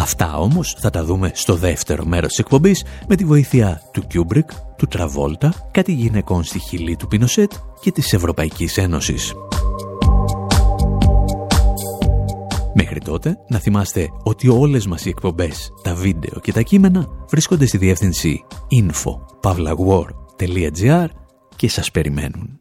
Αυτά 0.00 0.38
όμως 0.38 0.76
θα 0.78 0.90
τα 0.90 1.04
δούμε 1.04 1.30
στο 1.34 1.54
δεύτερο 1.54 2.04
μέρος 2.04 2.28
της 2.28 2.38
εκπομπής 2.38 2.84
με 3.08 3.16
τη 3.16 3.24
βοήθεια 3.24 3.82
του 3.92 4.06
Κιούμπρικ, 4.06 4.50
του 4.76 4.86
Τραβόλτα, 4.86 5.68
κάτι 5.70 5.92
γυναικών 5.92 6.44
στη 6.44 6.58
Χιλή 6.58 6.96
του 6.96 7.08
Πινοσέτ 7.08 7.52
και 7.80 7.92
της 7.92 8.12
Ευρωπαϊκής 8.12 8.76
Ένωσης. 8.76 9.32
Μέχρι 12.74 13.00
τότε 13.00 13.38
να 13.48 13.58
θυμάστε 13.58 14.08
ότι 14.22 14.48
όλες 14.48 14.86
μας 14.86 15.04
οι 15.04 15.08
εκπομπές, 15.08 15.70
τα 15.82 15.94
βίντεο 15.94 16.40
και 16.42 16.52
τα 16.52 16.62
κείμενα 16.62 17.08
βρίσκονται 17.28 17.66
στη 17.66 17.78
διεύθυνση 17.78 18.44
info.pavlawar.gr 18.70 21.06
και 21.56 21.68
σας 21.68 21.90
περιμένουν. 21.90 22.60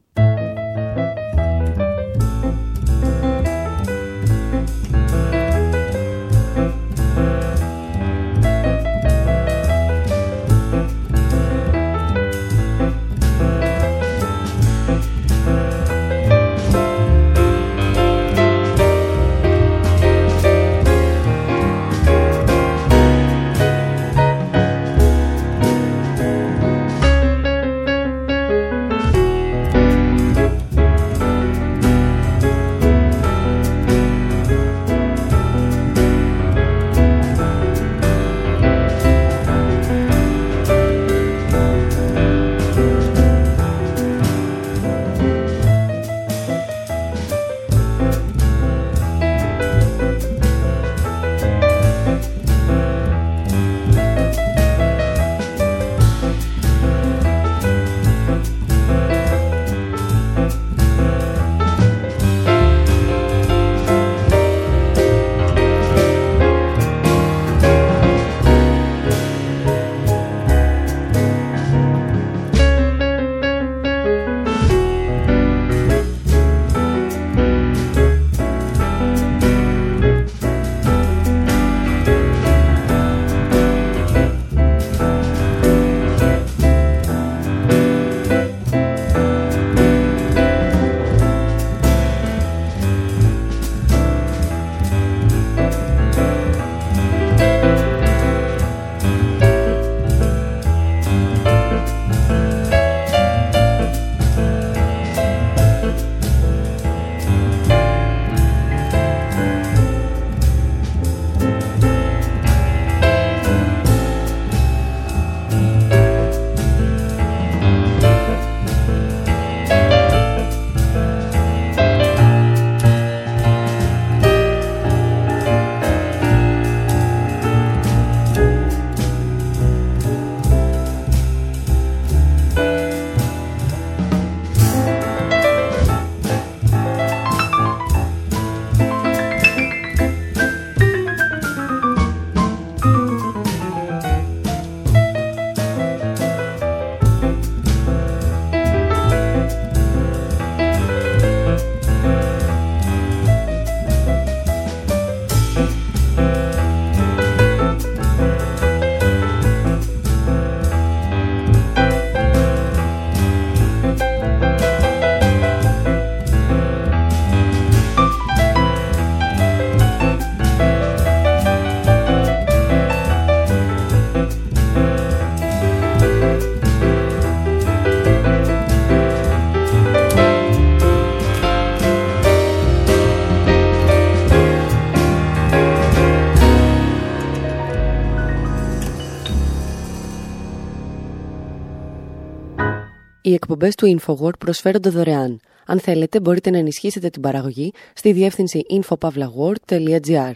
Οι 193.49 193.51
εκπομπές 193.51 193.75
του 193.75 193.99
InfoWord 193.99 194.39
προσφέρονται 194.39 194.89
δωρεάν. 194.89 195.39
Αν 195.65 195.79
θέλετε, 195.79 196.19
μπορείτε 196.19 196.49
να 196.49 196.57
ενισχύσετε 196.57 197.09
την 197.09 197.21
παραγωγή 197.21 197.73
στη 197.93 198.12
διεύθυνση 198.12 198.62
infopavlagor.gr. 198.81 200.31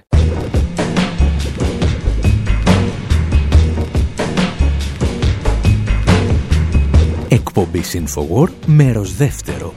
Εκπομπή 7.28 7.82
InfoWord, 7.94 8.54
μέρος 8.66 9.16
δεύτερο. 9.16 9.74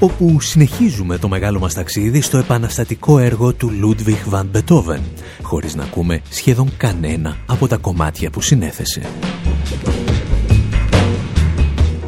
Όπου 0.00 0.40
συνεχίζουμε 0.40 1.18
το 1.18 1.28
μεγάλο 1.28 1.58
μας 1.58 1.74
ταξίδι 1.74 2.20
στο 2.20 2.38
επαναστατικό 2.38 3.18
έργο 3.18 3.52
του 3.52 3.70
Ludwig 3.70 4.34
van 4.34 4.44
Beethoven, 4.52 5.00
χωρίς 5.42 5.74
να 5.74 5.82
ακούμε 5.82 6.20
σχεδόν 6.30 6.76
κανένα 6.76 7.36
από 7.46 7.66
τα 7.66 7.76
κομμάτια 7.76 8.30
που 8.30 8.40
συνέθεσε. 8.40 9.02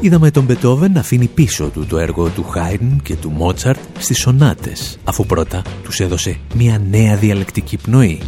Είδαμε 0.01 0.31
τον 0.31 0.45
Μπετόβεν 0.45 0.93
να 0.93 1.01
αφήνει 1.01 1.27
πίσω 1.27 1.69
του 1.69 1.87
το 1.87 1.99
έργο 1.99 2.29
του 2.29 2.45
Χάιντν 2.45 3.01
και 3.03 3.17
του 3.17 3.31
Μότσαρτ 3.31 3.79
στις 3.99 4.19
σονάτες, 4.19 4.99
αφού 5.05 5.27
πρώτα 5.27 5.63
τους 5.83 6.01
έδωσε 6.01 6.39
μια 6.55 6.83
νέα 6.91 7.17
διαλεκτική 7.17 7.77
πνοή. 7.77 8.21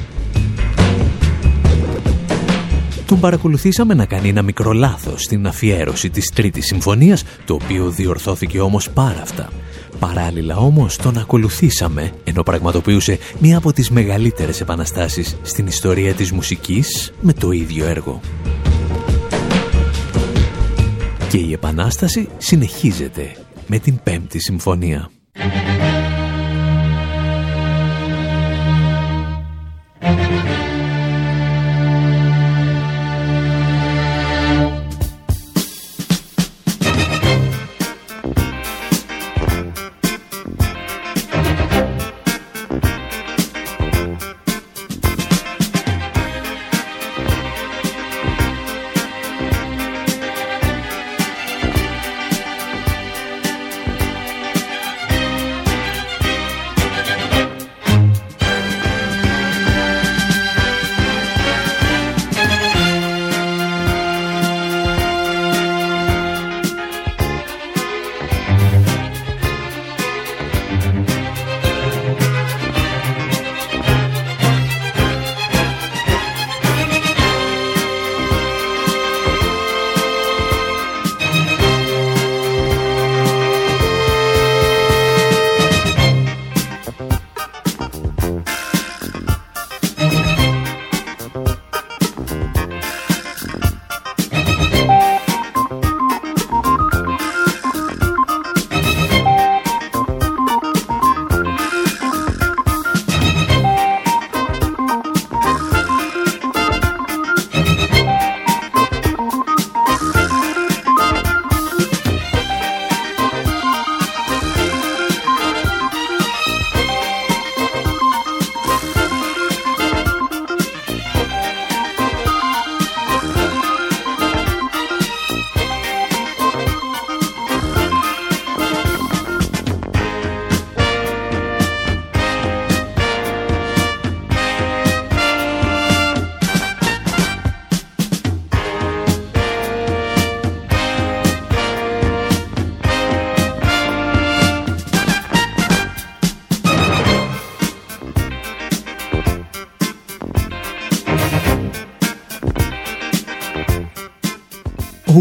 Τον 3.06 3.20
παρακολουθήσαμε 3.20 3.94
να 3.94 4.06
κάνει 4.06 4.28
ένα 4.28 4.42
μικρό 4.42 4.72
λάθος 4.72 5.22
στην 5.22 5.46
αφιέρωση 5.46 6.10
της 6.10 6.30
Τρίτης 6.34 6.64
Συμφωνίας, 6.64 7.24
το 7.44 7.54
οποίο 7.54 7.90
διορθώθηκε 7.90 8.60
όμως 8.60 8.90
πάρα 8.90 9.22
αυτά. 9.22 9.48
Παράλληλα 9.98 10.56
όμως 10.56 10.96
τον 10.96 11.18
ακολουθήσαμε, 11.18 12.12
ενώ 12.24 12.42
πραγματοποιούσε 12.42 13.18
μία 13.38 13.56
από 13.56 13.72
τις 13.72 13.90
μεγαλύτερες 13.90 14.60
επαναστάσεις 14.60 15.36
στην 15.42 15.66
ιστορία 15.66 16.14
της 16.14 16.32
μουσικής 16.32 17.12
με 17.20 17.32
το 17.32 17.50
ίδιο 17.50 17.86
έργο. 17.86 18.20
Και 21.30 21.38
η 21.38 21.52
Επανάσταση 21.52 22.28
συνεχίζεται 22.38 23.36
με 23.66 23.78
την 23.78 24.00
Πέμπτη 24.02 24.38
Συμφωνία. 24.38 25.10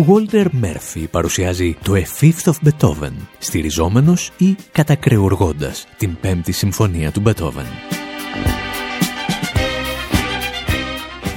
Walter 0.09 0.45
Murphy 0.63 1.05
παρουσιάζει 1.11 1.77
το 1.83 1.93
A 1.93 2.21
Fifth 2.21 2.51
of 2.51 2.53
Beethoven, 2.65 3.11
στηριζόμενος 3.39 4.31
ή 4.37 4.55
κατακρεουργώντας 4.71 5.87
την 5.97 6.17
πέμπτη 6.21 6.51
συμφωνία 6.51 7.11
του 7.11 7.23
Beethoven. 7.25 7.65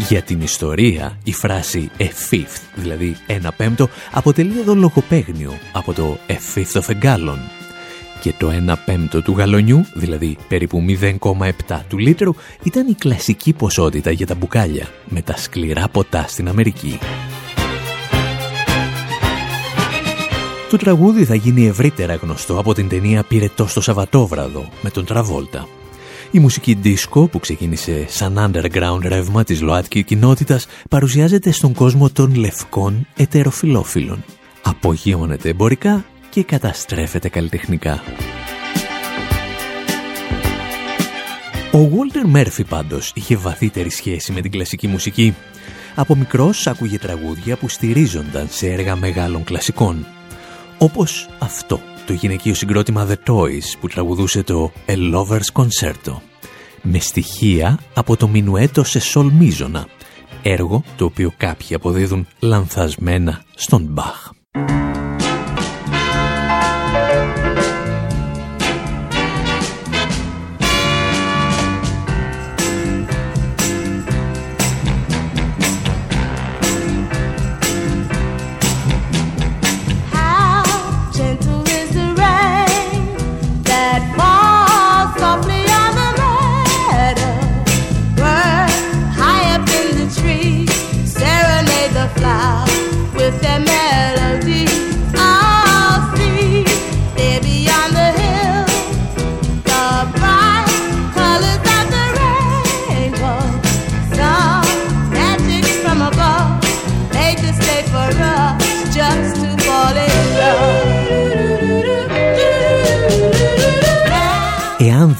Για 0.08 0.22
την 0.22 0.40
ιστορία, 0.40 1.18
η 1.24 1.32
φράση 1.32 1.90
«a 1.98 2.02
fifth», 2.02 2.61
δηλαδή 2.74 3.16
ένα 3.26 3.52
πέμπτο, 3.52 3.88
αποτελεί 4.12 4.58
εδώ 4.58 4.74
λογοπαίγνιο 4.74 5.52
από 5.72 5.92
το 5.92 6.18
«a 6.28 6.58
fifth 6.58 6.80
of 6.80 6.94
a 6.94 7.02
gallon». 7.02 7.38
Και 8.20 8.32
το 8.38 8.50
ένα 8.50 8.76
πέμπτο 8.76 9.22
του 9.22 9.32
γαλονιού, 9.37 9.85
δηλαδή 9.94 10.37
περίπου 10.48 10.85
0,7 11.02 11.80
του 11.88 11.98
λίτρου, 11.98 12.35
ήταν 12.62 12.87
η 12.87 12.94
κλασική 12.94 13.52
ποσότητα 13.52 14.11
για 14.11 14.26
τα 14.26 14.35
μπουκάλια, 14.35 14.88
με 15.08 15.22
τα 15.22 15.37
σκληρά 15.37 15.88
ποτά 15.88 16.24
στην 16.28 16.48
Αμερική. 16.48 16.98
Το 20.72 20.78
τραγούδι 20.78 21.24
θα 21.24 21.35
γίνει 21.35 21.66
ευρύτερα 21.66 22.14
γνωστό 22.14 22.58
από 22.58 22.74
την 22.74 22.88
ταινία 22.88 23.22
«Πυρετό 23.22 23.66
στο 23.66 23.80
Σαββατόβραδο» 23.80 24.68
με 24.82 24.90
τον 24.90 25.04
Τραβόλτα. 25.04 25.68
Η 26.30 26.38
μουσική 26.38 26.78
disco 26.85 27.30
που 27.30 27.38
ξεκίνησε 27.40 28.04
σαν 28.08 28.38
underground 28.38 29.00
ρεύμα 29.02 29.44
της 29.44 29.61
ΛΟΑΤΚΙ 29.61 30.02
κοινότητας 30.02 30.66
παρουσιάζεται 30.90 31.50
στον 31.50 31.72
κόσμο 31.74 32.11
των 32.11 32.35
λευκών 32.35 33.06
ετεροφιλόφιλων. 33.16 34.24
Απογείωνεται 34.62 35.48
εμπορικά 35.48 36.04
και 36.30 36.42
καταστρέφεται 36.42 37.28
καλλιτεχνικά. 37.28 38.02
Ο 41.72 41.78
Walter 41.78 42.37
Murphy 42.37 42.64
πάντως 42.68 43.12
είχε 43.14 43.37
βαθύτερη 43.37 43.90
σχέση 43.90 44.32
με 44.32 44.40
την 44.40 44.50
κλασική 44.50 44.87
μουσική. 44.87 45.35
Από 45.94 46.16
μικρός 46.16 46.66
άκουγε 46.66 46.98
τραγούδια 46.98 47.56
που 47.56 47.68
στηρίζονταν 47.68 48.46
σε 48.50 48.66
έργα 48.66 48.96
μεγάλων 48.96 49.44
κλασικών 49.44 50.06
όπως 50.83 51.29
αυτό, 51.38 51.81
το 52.07 52.12
γυναικείο 52.12 52.55
συγκρότημα 52.55 53.07
The 53.09 53.31
Toys 53.31 53.79
που 53.81 53.88
τραγουδούσε 53.88 54.42
το 54.42 54.73
A 54.87 54.92
Lover's 54.92 55.62
Concerto 55.62 56.14
με 56.83 56.99
στοιχεία 56.99 57.79
από 57.95 58.16
το 58.16 58.29
μινουέτο 58.29 58.85
σε 58.85 59.01
σολ 59.01 59.31
μίζωνα, 59.31 59.87
έργο 60.42 60.83
το 60.97 61.05
οποίο 61.05 61.33
κάποιοι 61.37 61.75
αποδίδουν 61.75 62.27
λανθασμένα 62.38 63.42
στον 63.55 63.83
Μπαχ. 63.83 64.31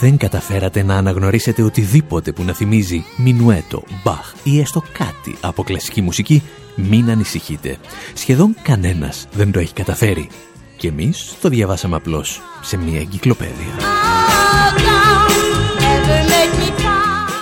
Δεν 0.03 0.17
καταφέρατε 0.17 0.83
να 0.83 0.97
αναγνωρίσετε 0.97 1.63
οτιδήποτε 1.63 2.33
που 2.33 2.43
να 2.43 2.53
θυμίζει 2.53 3.05
Μινουέτο, 3.17 3.83
Μπαχ 4.05 4.33
ή 4.43 4.61
έστω 4.61 4.83
κάτι 4.93 5.37
από 5.41 5.63
κλασική 5.63 6.01
μουσική, 6.01 6.43
μην 6.77 7.11
ανησυχείτε. 7.11 7.77
Σχεδόν 8.15 8.57
κανένας 8.63 9.27
δεν 9.33 9.53
το 9.53 9.59
έχει 9.59 9.73
καταφέρει. 9.73 10.29
Και 10.77 10.89
εμείς 10.89 11.35
το 11.41 11.49
διαβάσαμε 11.49 11.97
απλώς 11.97 12.41
σε 12.63 12.77
μια 12.77 13.01
εγκυκλοπαίδεια. 13.01 13.75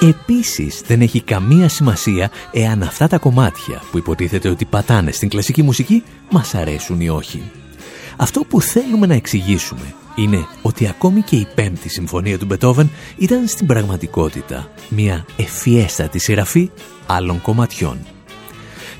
Επίσης 0.01 0.83
δεν 0.87 1.01
έχει 1.01 1.20
καμία 1.20 1.68
σημασία 1.68 2.31
εάν 2.53 2.83
αυτά 2.83 3.09
τα 3.09 3.18
κομμάτια 3.18 3.83
που 3.90 3.99
υποτίθεται 3.99 4.49
ότι 4.49 4.64
πατάνε 4.64 5.12
στην 5.12 5.29
κλασική 5.29 5.62
μουσική 5.62 6.03
μας 6.31 6.55
αρέσουν 6.55 7.01
ή 7.01 7.09
όχι. 7.09 7.42
Αυτό 8.16 8.40
που 8.40 8.61
θέλουμε 8.61 9.07
να 9.07 9.14
εξηγήσουμε 9.14 9.94
είναι 10.14 10.46
ότι 10.62 10.88
ακόμη 10.88 11.20
και 11.20 11.37
η 11.37 11.46
πέμπτη 11.55 11.88
συμφωνία 11.88 12.38
του 12.38 12.44
Μπετόβεν 12.44 12.90
ήταν 13.16 13.46
στην 13.46 13.66
πραγματικότητα 13.66 14.70
μια 14.88 15.25
ευφιέστατη 15.37 16.18
σειραφή 16.18 16.70
άλλων 17.07 17.40
κομματιών. 17.42 17.99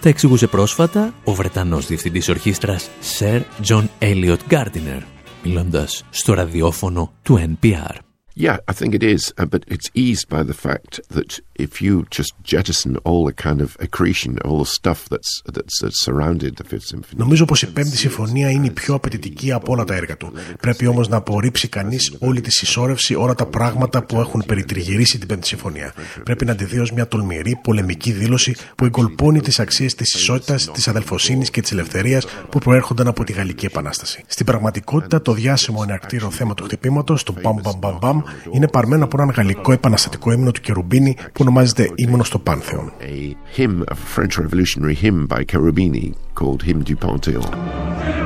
Τα 0.01 0.09
εξηγούσε 0.09 0.47
πρόσφατα 0.47 1.15
ο 1.25 1.35
Βρετανός 1.35 1.87
Διευθυντής 1.87 2.29
Ορχήστρας 2.29 2.91
Sir 3.19 3.41
John 3.69 3.85
Elliot 3.99 4.39
Gardiner, 4.51 5.03
μιλώντας 5.45 6.05
στο 6.11 6.35
ραδιόφωνο 6.35 7.13
του 7.23 7.57
NPR. 7.61 8.10
Yeah, 8.47 8.59
I 8.73 8.73
think 8.73 8.95
it 8.99 9.05
is, 9.15 9.23
uh, 9.37 9.45
but 9.55 9.63
it's 9.75 9.89
eased 10.05 10.27
by 10.35 10.43
the 10.51 10.59
fact 10.67 10.93
that 11.17 11.31
if 11.67 11.73
you 11.85 11.95
just 12.19 12.33
jettison 12.53 12.93
all 13.09 13.23
the 13.31 13.37
kind 13.47 13.61
of 13.67 13.77
accretion, 13.87 14.31
all 14.47 14.59
the 14.65 14.71
stuff 14.81 15.01
that's, 15.13 15.31
that's, 15.55 15.75
that's 15.83 16.01
surrounded 16.07 16.51
the 16.57 16.65
Fifth 16.65 16.87
Symphony. 16.93 17.17
Νομίζω 17.17 17.45
πως 17.45 17.63
η 17.63 17.67
Πέμπτη 17.67 17.97
Συμφωνία 17.97 18.51
είναι 18.51 18.67
η 18.67 18.71
πιο 18.71 18.95
απαιτητική 18.95 19.53
από 19.53 19.73
όλα 19.73 19.85
τα 19.85 19.95
έργα 19.95 20.17
του. 20.17 20.33
Πρέπει 20.61 20.87
όμως 20.87 21.09
να 21.09 21.17
απορρίψει 21.17 21.69
κανείς 21.69 22.17
όλη 22.19 22.41
τη 22.41 22.51
συσσόρευση, 22.51 23.15
όλα 23.15 23.35
τα 23.35 23.47
πράγματα 23.47 24.03
που 24.03 24.21
έχουν 24.21 24.43
περιτριγυρίσει 24.47 25.19
την 25.19 25.29
Πέμπτη 25.29 25.47
Συμφωνία. 25.47 25.95
Πρέπει 26.25 26.45
να 26.45 26.55
τη 26.55 26.65
δει 26.65 26.79
ως 26.79 26.93
μια 26.93 27.09
τολμηρή, 27.09 27.59
πολεμική 27.63 28.13
δήλωση 28.13 28.55
που 28.77 28.85
εγκολπώνει 28.85 29.41
τις 29.41 29.61
αξίες 29.61 29.95
της 29.95 30.15
ισότητας, 30.15 30.71
της 30.73 30.89
αδελφοσύνης 30.89 31.51
και 31.51 31.61
της 31.61 31.73
ελευθερίας 31.73 32.27
που 32.51 32.59
προέρχονταν 32.59 33.07
από 33.07 33.25
τη 33.25 33.33
Γαλλική 33.33 33.67
Επανάσταση. 33.67 34.25
Στην 34.27 34.47
πραγματικότητα, 34.47 35.23
το 35.23 35.33
διάσημο 35.33 35.81
εναρκτήριο 35.83 36.31
θέμα 36.31 36.55
του 36.55 36.65
χτυπήματος, 36.65 37.23
το 37.23 37.35
μπαμ 37.43 37.57
μπαμ 37.63 37.79
μπαμ 37.79 37.99
μπαμ, 37.99 38.23
είναι 38.51 38.69
παρμένο 38.69 39.05
από 39.05 39.17
έναν 39.21 39.35
γαλλικό 39.37 39.73
επαναστατικό 39.73 40.33
ύμνο 40.33 40.51
του 40.51 40.61
Κερουμπίνη 40.61 41.15
που 41.15 41.39
ονομάζεται 41.41 41.91
ύμνο 41.95 42.25
στο 42.25 42.39
Πάνθεον. 42.39 42.93
A 43.01 43.59
hymn, 43.59 43.93
a 43.93 43.97
French 44.15 44.39
revolutionary 44.43 44.97
hymn 45.03 45.27
by 45.27 45.45
Cherubini 45.45 46.13
called 46.39 46.63
Hymn 46.67 46.83
du 46.89 46.97
Panthéon. 47.05 48.20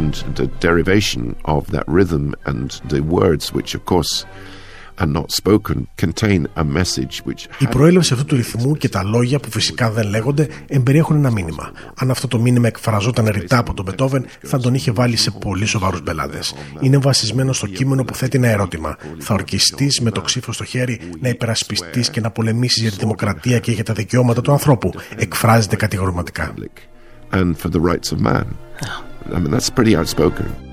And 0.00 0.14
the 0.40 0.46
derivation 0.66 1.24
of 1.44 1.62
that 1.74 1.86
rhythm 1.98 2.26
and 2.50 2.68
the 2.92 3.00
words, 3.18 3.44
which 3.56 3.70
of 3.78 3.82
course 3.92 4.12
are 5.02 5.12
not 5.18 5.28
spoken, 5.40 5.76
contain 6.04 6.40
a 6.56 6.64
message 6.64 7.14
which 7.24 7.48
Η 7.58 7.66
προέλευση 7.66 8.12
αυτού 8.12 8.24
του 8.24 8.36
ρυθμού 8.36 8.74
και 8.74 8.88
τα 8.88 9.02
λόγια 9.02 9.40
που 9.40 9.50
φυσικά 9.50 9.90
δεν 9.90 10.08
λέγονται 10.08 10.48
εμπεριέχουν 10.66 11.16
ένα 11.16 11.30
μήνυμα. 11.30 11.72
Αν 11.94 12.10
αυτό 12.10 12.28
το 12.28 12.38
μήνυμα 12.38 12.66
εκφραζόταν 12.66 13.28
ρητά 13.28 13.58
από 13.58 13.74
τον 13.74 13.84
Μπετόβεν, 13.84 14.26
θα 14.42 14.58
τον 14.58 14.74
είχε 14.74 14.90
βάλει 14.90 15.16
σε 15.16 15.30
πολύ 15.30 15.66
σοβαρούς 15.66 16.02
μπελάδες. 16.02 16.54
Είναι 16.80 16.98
βασισμένο 16.98 17.52
στο 17.52 17.66
κείμενο 17.66 18.04
που 18.04 18.14
θέτει 18.14 18.36
ένα 18.36 18.48
ερώτημα. 18.48 18.96
Θα 19.18 19.34
ορκιστείς 19.34 20.00
με 20.00 20.10
το 20.10 20.20
ξύφο 20.20 20.52
στο 20.52 20.64
χέρι 20.64 21.00
να 21.20 21.28
υπερασπιστείς 21.28 22.10
και 22.10 22.20
να 22.20 22.30
πολεμήσεις 22.30 22.82
για 22.82 22.90
τη 22.90 22.96
δημοκρατία 22.96 23.58
και 23.58 23.72
για 23.72 23.84
τα 23.84 23.92
δικαιώματα 23.92 24.40
του 24.40 24.52
ανθρώπου. 24.52 24.92
Εκφράζεται 25.16 25.76
κατηγορηματικά. 25.76 26.54
and 27.32 27.58
for 27.58 27.68
the 27.68 27.80
rights 27.80 28.12
of 28.12 28.20
man. 28.20 28.46
I 29.32 29.38
mean, 29.38 29.50
that's 29.50 29.70
pretty 29.70 29.96
outspoken. 29.96 30.69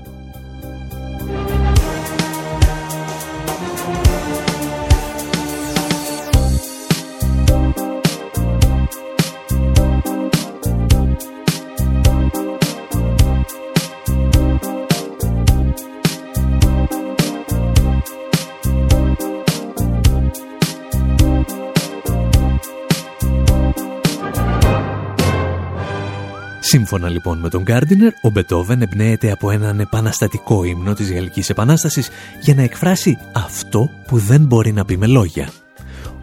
Σύμφωνα 26.70 27.08
λοιπόν 27.08 27.38
με 27.38 27.48
τον 27.48 27.62
Γκάρντινερ, 27.62 28.12
ο 28.22 28.30
Μπετόβεν 28.30 28.82
εμπνέεται 28.82 29.30
από 29.30 29.50
έναν 29.50 29.80
επαναστατικό 29.80 30.64
ύμνο 30.64 30.94
της 30.94 31.12
Γαλλικής 31.12 31.50
Επανάστασης 31.50 32.08
για 32.40 32.54
να 32.54 32.62
εκφράσει 32.62 33.18
αυτό 33.32 33.90
που 34.06 34.18
δεν 34.18 34.40
μπορεί 34.40 34.72
να 34.72 34.84
πει 34.84 34.96
με 34.96 35.06
λόγια. 35.06 35.50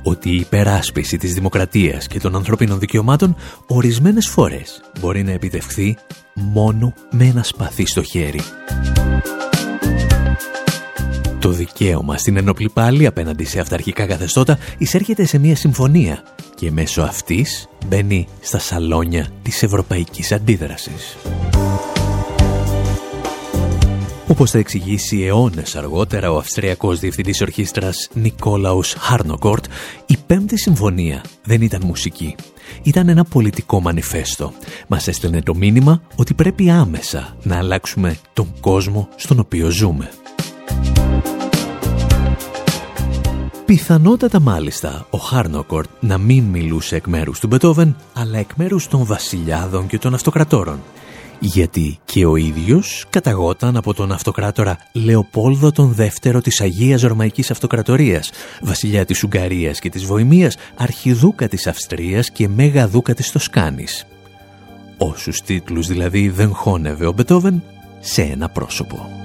Ότι 0.04 0.30
η 0.30 0.36
υπεράσπιση 0.36 1.18
της 1.18 1.34
δημοκρατίας 1.34 2.08
και 2.08 2.20
των 2.20 2.36
ανθρωπίνων 2.36 2.80
δικαιωμάτων 2.80 3.36
ορισμένες 3.68 4.28
φορές 4.28 4.82
μπορεί 5.00 5.24
να 5.24 5.32
επιτευχθεί 5.32 5.98
μόνο 6.34 6.94
με 7.12 7.26
ένα 7.26 7.44
σπαθί 7.44 7.86
στο 7.86 8.04
χέρι. 8.04 8.42
Το 11.40 11.50
δικαίωμα 11.50 12.18
στην 12.18 12.38
ενόπλη 12.38 12.70
πάλι 12.70 13.06
απέναντι 13.06 13.44
σε 13.44 13.60
αυταρχικά 13.60 14.06
καθεστώτα 14.06 14.58
εισέρχεται 14.78 15.26
σε 15.26 15.38
μια 15.38 15.56
συμφωνία 15.56 16.24
και 16.56 16.72
μέσω 16.72 17.02
αυτής 17.02 17.68
μπαίνει 17.88 18.28
στα 18.40 18.60
σαλόνια 18.60 19.28
της 19.42 19.64
ευρωπαϊκής 19.64 20.32
αντίδρασης. 20.32 21.18
Όπως 24.28 24.52
θα 24.52 24.58
εξηγήσει 24.58 25.22
αιώνες 25.24 25.76
αργότερα 25.76 26.32
ο 26.32 26.38
Αυστριακός 26.38 27.00
Διευθυντής 27.00 27.42
Ορχήστρας 27.42 28.10
Νικόλαους 28.14 28.94
Χάρνοκορτ, 28.94 29.66
η 30.06 30.18
Πέμπτη 30.28 30.58
Συμφωνία 30.58 31.22
δεν 31.44 31.62
ήταν 31.62 31.82
μουσική. 31.86 32.36
Ήταν 32.84 33.10
ένα 33.10 33.24
πολιτικό 33.24 33.82
μανιφέστο. 33.82 34.54
Μας 34.88 35.08
έστελνε 35.08 35.42
το 35.42 35.56
μήνυμα 35.56 36.02
ότι 36.16 36.34
πρέπει 36.34 36.70
άμεσα 36.70 37.36
να 37.44 37.58
αλλάξουμε 37.58 38.18
τον 38.34 38.54
κόσμο 38.60 39.08
στον 39.16 39.40
οποίο 39.40 39.70
ζούμε. 39.70 40.10
Πιθανότατα 43.66 44.40
μάλιστα 44.40 45.08
ο 45.10 45.18
Χάρνοκορτ 45.18 45.90
να 46.00 46.18
μην 46.18 46.44
μιλούσε 46.44 46.96
εκ 46.96 47.08
μέρους 47.08 47.40
του 47.40 47.48
Μπετόβεν, 47.48 47.96
αλλά 48.14 48.38
εκ 48.38 48.50
μέρους 48.56 48.88
των 48.88 49.06
βασιλιάδων 49.06 49.88
και 49.88 49.98
των 49.98 50.14
αυτοκρατόρων. 50.14 50.80
Γιατί 51.40 52.00
και 52.06 52.26
ο 52.26 52.36
ίδιος 52.36 53.06
καταγόταν 53.10 53.78
από 53.78 53.94
τον 53.94 54.12
αυτοκράτορα 54.12 54.78
Λεοπόλδο 54.94 55.72
τον 55.72 55.92
δεύτερο 55.92 56.42
της 56.42 56.62
Αγίας 56.62 57.02
Ρωμαϊκής 57.02 57.52
Αυτοκρατορίας, 57.52 58.32
βασιλιά 58.62 59.06
της 59.06 59.24
Ουγγαρίας 59.24 59.80
και 59.80 59.90
της 59.90 60.06
Βοημίας, 60.06 60.56
αρχιδούκα 60.76 61.48
της 61.48 61.68
Αυστρίας 61.68 62.32
και 62.32 62.48
μέγαδούκα 62.48 63.14
της 63.14 63.32
Τοσκάνης. 63.32 64.06
Όσους 64.98 65.42
τίτλους 65.42 65.88
δηλαδή 65.88 66.30
δεν 66.30 66.54
χώνευε 66.54 67.06
ο 67.06 67.12
Μπετόβεν 67.12 67.64
σε 68.00 68.22
ένα 68.22 68.50
πρόσωπο. 68.50 69.25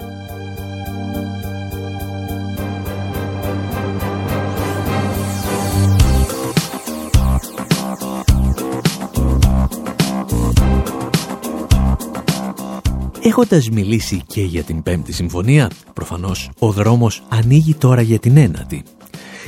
Έχοντας 13.22 13.68
μιλήσει 13.70 14.22
και 14.26 14.42
για 14.42 14.62
την 14.62 14.82
Πέμπτη 14.82 15.12
Συμφωνία, 15.12 15.70
προφανώς 15.94 16.50
ο 16.58 16.72
δρόμος 16.72 17.22
ανοίγει 17.28 17.74
τώρα 17.74 18.00
για 18.00 18.18
την 18.18 18.36
ένατη. 18.36 18.82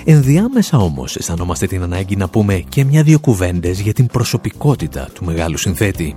Ενδιάμεσα 0.04 0.78
όμως 0.78 1.16
αισθανόμαστε 1.16 1.66
την 1.66 1.82
ανάγκη 1.82 2.16
να 2.16 2.28
πούμε 2.28 2.64
και 2.68 2.84
μια-δυο 2.84 3.18
κουβέντες 3.18 3.80
για 3.80 3.92
την 3.92 4.06
προσωπικότητα 4.06 5.08
του 5.14 5.24
μεγάλου 5.24 5.58
συνθέτη. 5.58 6.16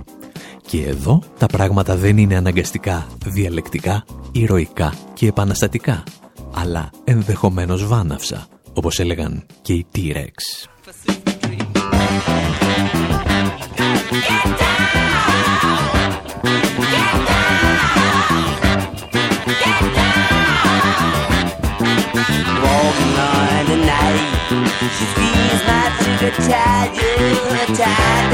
Και 0.66 0.82
εδώ 0.82 1.22
τα 1.38 1.46
πράγματα 1.46 1.96
δεν 1.96 2.18
είναι 2.18 2.36
αναγκαστικά 2.36 3.06
διαλεκτικά, 3.26 4.04
ηρωικά 4.32 4.94
και 5.14 5.26
επαναστατικά, 5.26 6.02
αλλά 6.54 6.90
ενδεχομένως 7.04 7.86
βάναυσα, 7.86 8.46
όπως 8.72 8.98
έλεγαν 8.98 9.46
και 9.62 9.72
οι 9.72 9.86
T-Rex. 9.94 10.32
Walking 16.46 16.92
line 16.92 17.15
She 24.96 25.04
squeezed 25.12 25.64
my 25.66 25.84
tight, 26.48 26.90
you 26.94 27.76
tight, 27.76 28.30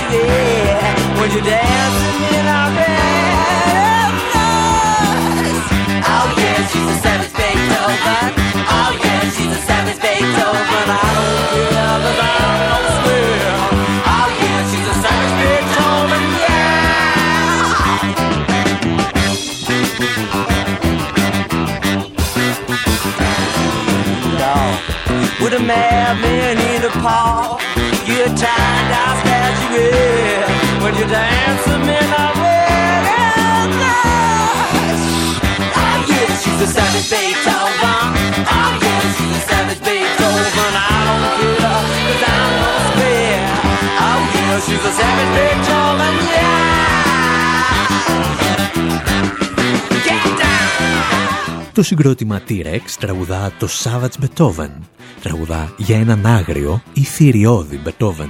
you 0.00 0.08
here 0.10 0.78
when 1.18 1.30
you're 1.32 1.42
in 2.38 2.46
our 2.46 2.70
bed. 2.76 4.12
Oh 6.04 6.26
yeah, 6.38 6.58
she's 6.70 6.88
a 6.88 6.96
savage 7.02 7.32
Beethoven. 7.38 8.30
Oh 8.68 8.90
yeah, 9.02 9.20
she's 9.30 9.52
a 9.52 9.60
savage. 9.62 9.98
I 10.02 11.00
don't 11.16 11.42
care, 11.52 11.98
cause 12.02 12.71
yeah. 25.52 25.58
With 25.58 25.60
a 25.60 25.66
madman 25.66 26.58
in 26.58 26.82
a 26.84 26.90
paw, 27.02 27.58
you're 28.06 28.26
tied 28.26 28.84
down, 28.92 29.14
stand 29.20 29.56
you 29.74 29.84
in 29.84 30.82
when 30.82 30.94
you're 30.96 31.08
dancing 31.08 31.82
in 31.82 32.12
our 32.20 32.32
she's 36.42 36.60
a 36.60 36.66
savage 36.66 37.08
Beethoven. 37.10 38.08
Oh 38.48 38.70
yeah, 38.82 39.00
she's 39.16 39.36
a 39.36 39.42
savage 39.48 39.82
Beethoven. 39.86 40.74
I 40.74 41.00
don't 41.08 41.22
care, 41.38 41.56
cause 42.08 42.24
I'm 42.32 42.52
no 42.62 42.72
square. 42.88 43.42
Oh 44.06 44.20
yeah, 44.34 44.60
she's 44.64 44.84
a 44.84 44.92
savage 44.98 45.32
Beethoven, 45.36 46.14
yeah. 46.32 46.62
Το 51.74 51.82
συγκρότημα 51.82 52.40
T-Rex 52.40 52.80
τραγουδά 52.98 53.52
το 53.58 53.68
Savage 53.84 54.24
Beethoven. 54.24 54.70
Τραγουδά 55.22 55.74
για 55.76 55.98
έναν 55.98 56.26
άγριο 56.26 56.82
ή 56.92 57.02
θηριώδη 57.02 57.80
Beethoven. 57.84 58.28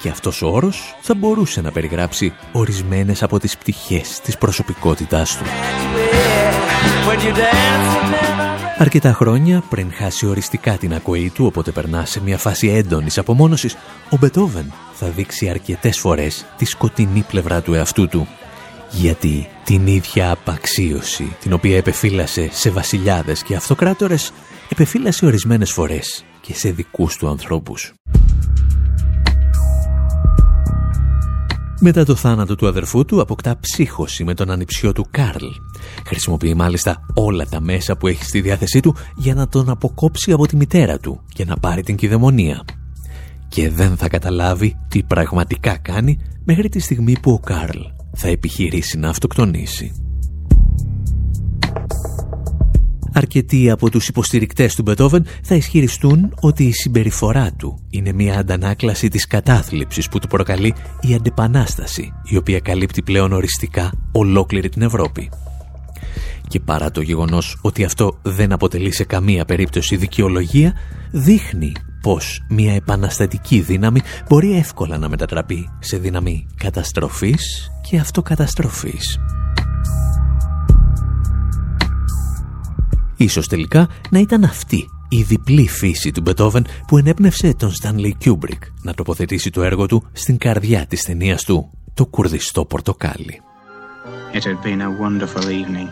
Και 0.00 0.08
αυτός 0.08 0.42
ο 0.42 0.48
όρος 0.48 0.96
θα 1.00 1.14
μπορούσε 1.14 1.60
να 1.60 1.72
περιγράψει 1.72 2.32
ορισμένες 2.52 3.22
από 3.22 3.38
τις 3.38 3.56
πτυχές 3.56 4.20
της 4.20 4.38
προσωπικότητάς 4.38 5.36
του. 5.36 5.44
Αρκετά 8.78 9.12
χρόνια 9.12 9.62
πριν 9.68 9.92
χάσει 9.92 10.26
οριστικά 10.26 10.72
την 10.76 10.94
ακοή 10.94 11.30
του, 11.34 11.46
οπότε 11.46 11.70
περνά 11.70 12.04
σε 12.04 12.20
μια 12.22 12.38
φάση 12.38 12.68
έντονης 12.68 13.18
απομόνωσης, 13.18 13.76
ο 14.10 14.16
Μπετόβεν 14.16 14.72
θα 14.92 15.06
δείξει 15.06 15.48
αρκετές 15.48 15.98
φορές 15.98 16.46
τη 16.56 16.64
σκοτεινή 16.64 17.24
πλευρά 17.28 17.60
του 17.60 17.74
εαυτού 17.74 18.08
του. 18.08 18.28
Γιατί 18.90 19.48
την 19.64 19.86
ίδια 19.86 20.30
απαξίωση, 20.30 21.36
την 21.40 21.52
οποία 21.52 21.76
επεφύλασε 21.76 22.48
σε 22.52 22.70
βασιλιάδες 22.70 23.42
και 23.42 23.54
αυτοκράτορες, 23.54 24.32
επεφύλασε 24.68 25.26
ορισμένες 25.26 25.72
φορές 25.72 26.24
και 26.40 26.54
σε 26.54 26.70
δικούς 26.70 27.16
του 27.16 27.28
ανθρώπους. 27.28 27.94
Μετά 31.80 32.04
το 32.04 32.14
θάνατο 32.14 32.54
του 32.54 32.66
αδερφού 32.66 33.04
του 33.04 33.20
αποκτά 33.20 33.58
ψύχωση 33.60 34.24
με 34.24 34.34
τον 34.34 34.50
ανιψιό 34.50 34.92
του 34.92 35.06
Κάρλ. 35.10 35.46
Χρησιμοποιεί 36.06 36.54
μάλιστα 36.54 37.00
όλα 37.14 37.46
τα 37.46 37.60
μέσα 37.60 37.96
που 37.96 38.06
έχει 38.06 38.24
στη 38.24 38.40
διάθεσή 38.40 38.80
του 38.80 38.96
για 39.16 39.34
να 39.34 39.48
τον 39.48 39.68
αποκόψει 39.68 40.32
από 40.32 40.46
τη 40.46 40.56
μητέρα 40.56 40.98
του 40.98 41.20
και 41.28 41.44
να 41.44 41.56
πάρει 41.56 41.82
την 41.82 41.96
κυδαιμονία. 41.96 42.64
Και 43.48 43.70
δεν 43.70 43.96
θα 43.96 44.08
καταλάβει 44.08 44.76
τι 44.88 45.02
πραγματικά 45.02 45.76
κάνει 45.76 46.18
μέχρι 46.44 46.68
τη 46.68 46.78
στιγμή 46.78 47.18
που 47.22 47.32
ο 47.32 47.38
Κάρλ 47.38 47.80
θα 48.16 48.28
επιχειρήσει 48.28 48.98
να 48.98 49.08
αυτοκτονήσει. 49.08 49.92
Αρκετοί 53.16 53.70
από 53.70 53.90
τους 53.90 54.08
υποστηρικτές 54.08 54.74
του 54.74 54.82
Μπετόβεν 54.82 55.26
θα 55.42 55.54
ισχυριστούν 55.54 56.34
ότι 56.40 56.64
η 56.64 56.72
συμπεριφορά 56.72 57.52
του 57.52 57.78
είναι 57.90 58.12
μια 58.12 58.38
αντανάκλαση 58.38 59.08
της 59.08 59.26
κατάθλιψης 59.26 60.08
που 60.08 60.18
του 60.18 60.28
προκαλεί 60.28 60.74
η 61.00 61.14
αντεπανάσταση, 61.14 62.12
η 62.24 62.36
οποία 62.36 62.58
καλύπτει 62.58 63.02
πλέον 63.02 63.32
οριστικά 63.32 63.92
ολόκληρη 64.12 64.68
την 64.68 64.82
Ευρώπη. 64.82 65.30
Και 66.48 66.60
παρά 66.60 66.90
το 66.90 67.00
γεγονός 67.00 67.58
ότι 67.62 67.84
αυτό 67.84 68.18
δεν 68.22 68.52
αποτελεί 68.52 68.92
σε 68.92 69.04
καμία 69.04 69.44
περίπτωση 69.44 69.96
δικαιολογία, 69.96 70.72
δείχνει 71.10 71.72
πως 72.02 72.44
μια 72.48 72.74
επαναστατική 72.74 73.60
δύναμη 73.60 74.00
μπορεί 74.28 74.56
εύκολα 74.56 74.98
να 74.98 75.08
μετατραπεί 75.08 75.68
σε 75.78 75.96
δύναμη 75.96 76.46
καταστροφής 76.56 77.70
και 77.90 77.98
αυτοκαταστροφής. 77.98 79.18
Ίσως 83.24 83.48
τελικά 83.48 83.88
να 84.10 84.18
ήταν 84.18 84.44
αυτή 84.44 84.88
η 85.08 85.22
διπλή 85.22 85.68
φύση 85.68 86.10
του 86.10 86.20
Μπετόβεν 86.20 86.66
που 86.86 86.98
ενέπνευσε 86.98 87.54
τον 87.54 87.72
Στάνλι 87.72 88.14
Κιούμπρικ 88.18 88.62
να 88.82 88.94
τοποθετήσει 88.94 89.50
το 89.50 89.62
έργο 89.62 89.86
του 89.86 90.04
στην 90.12 90.38
καρδιά 90.38 90.86
της 90.86 91.02
ταινίας 91.02 91.44
του, 91.44 91.70
το 91.94 92.06
κουρδιστό 92.06 92.64
πορτοκάλι. 92.64 93.40
It 94.32 94.44
had 94.44 94.58
been 94.68 94.80
a 94.80 94.90
wonderful 95.04 95.46
evening, 95.60 95.88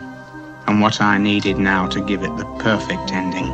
and 0.67 0.75
what 0.83 0.95
I 0.99 1.17
needed 1.29 1.57
now 1.57 1.87
to 1.95 1.99
give 2.09 2.21
it 2.27 2.33
the 2.41 2.49
perfect 2.67 3.07
ending 3.21 3.49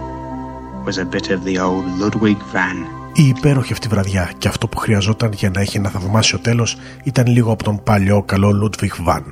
was 0.85 0.97
a 0.97 1.07
bit 1.15 1.25
of 1.35 1.39
the 1.47 1.55
old 1.67 1.85
Ludwig 2.01 2.39
van. 2.53 2.77
Η 3.13 3.27
υπέροχη 3.27 3.73
αυτή 3.73 3.87
βραδιά 3.87 4.31
και 4.37 4.47
αυτό 4.47 4.67
που 4.67 4.77
χρειαζόταν 4.77 5.31
για 5.31 5.49
να 5.49 5.61
έχει 5.61 5.77
ένα 5.77 5.89
θαυμάσιο 5.89 6.39
τέλος 6.39 6.77
ήταν 7.03 7.27
λίγο 7.27 7.51
από 7.51 7.63
τον 7.63 7.83
παλιό 7.83 8.23
καλό 8.23 8.49
Ludwig 8.63 9.07
van. 9.07 9.23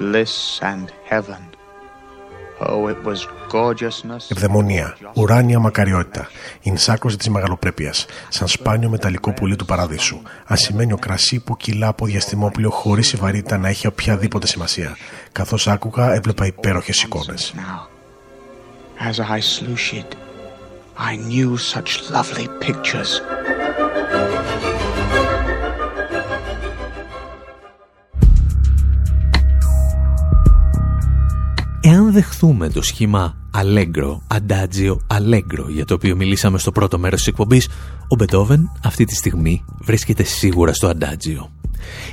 Bliss 0.00 0.34
and 0.70 0.86
heaven. 1.10 1.42
Oh, 2.62 2.88
it 2.92 3.00
was 3.04 3.20
gorgeousness. 3.48 4.30
Ευδαιμονία, 4.30 4.96
ουράνια 5.14 5.58
μακαριότητα, 5.58 6.28
η 6.62 6.70
νσάκωση 6.70 7.16
της 7.16 7.28
μεγαλοπρέπειας, 7.28 8.06
σαν 8.28 8.48
σπάνιο 8.48 8.88
μεταλλικό 8.88 9.32
πουλί 9.32 9.56
του 9.56 9.64
παραδείσου, 9.64 10.22
ασημένιο 10.44 10.96
κρασί 10.96 11.40
που 11.40 11.56
κυλά 11.56 11.88
από 11.88 12.06
διαστημόπλαιο 12.06 12.70
χωρίς 12.70 13.12
η 13.12 13.16
βαρύτητα 13.16 13.58
να 13.58 13.68
έχει 13.68 13.86
οποιαδήποτε 13.86 14.46
σημασία. 14.46 14.96
Καθώς 15.32 15.68
άκουγα, 15.68 16.12
έβλεπα 16.12 16.46
υπέροχες 16.46 17.02
εικόνες. 17.02 17.54
As 19.10 19.18
I 19.18 19.40
sluiced, 19.40 20.12
I 21.10 21.16
knew 21.16 21.56
such 21.56 21.90
lovely 22.16 22.48
pictures. 22.66 23.22
Εάν 32.10 32.22
δεχθούμε 32.22 32.68
το 32.68 32.82
σχήμα 32.82 33.36
Allegro, 33.54 34.18
Adagio, 34.28 34.96
Allegro 35.06 35.68
για 35.68 35.84
το 35.84 35.94
οποίο 35.94 36.16
μιλήσαμε 36.16 36.58
στο 36.58 36.72
πρώτο 36.72 36.98
μέρος 36.98 37.18
της 37.18 37.28
εκπομπής, 37.28 37.68
ο 38.08 38.14
Μπετόβεν 38.14 38.72
αυτή 38.84 39.04
τη 39.04 39.14
στιγμή 39.14 39.64
βρίσκεται 39.80 40.22
σίγουρα 40.22 40.72
στο 40.74 40.90
Adagio. 40.90 41.48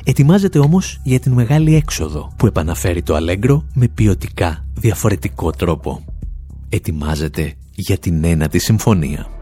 Ετοιμάζεται 0.03 0.59
όμως 0.59 0.99
για 1.03 1.19
την 1.19 1.31
μεγάλη 1.31 1.75
έξοδο 1.75 2.33
που 2.37 2.45
επαναφέρει 2.45 3.01
το 3.01 3.15
Allegro 3.17 3.61
με 3.73 3.87
ποιοτικά 3.87 4.65
διαφορετικό 4.73 5.51
τρόπο. 5.51 6.05
Ετοιμάζεται 6.69 7.53
για 7.71 7.97
την 7.97 8.23
ένατη 8.23 8.59
συμφωνία. 8.59 9.36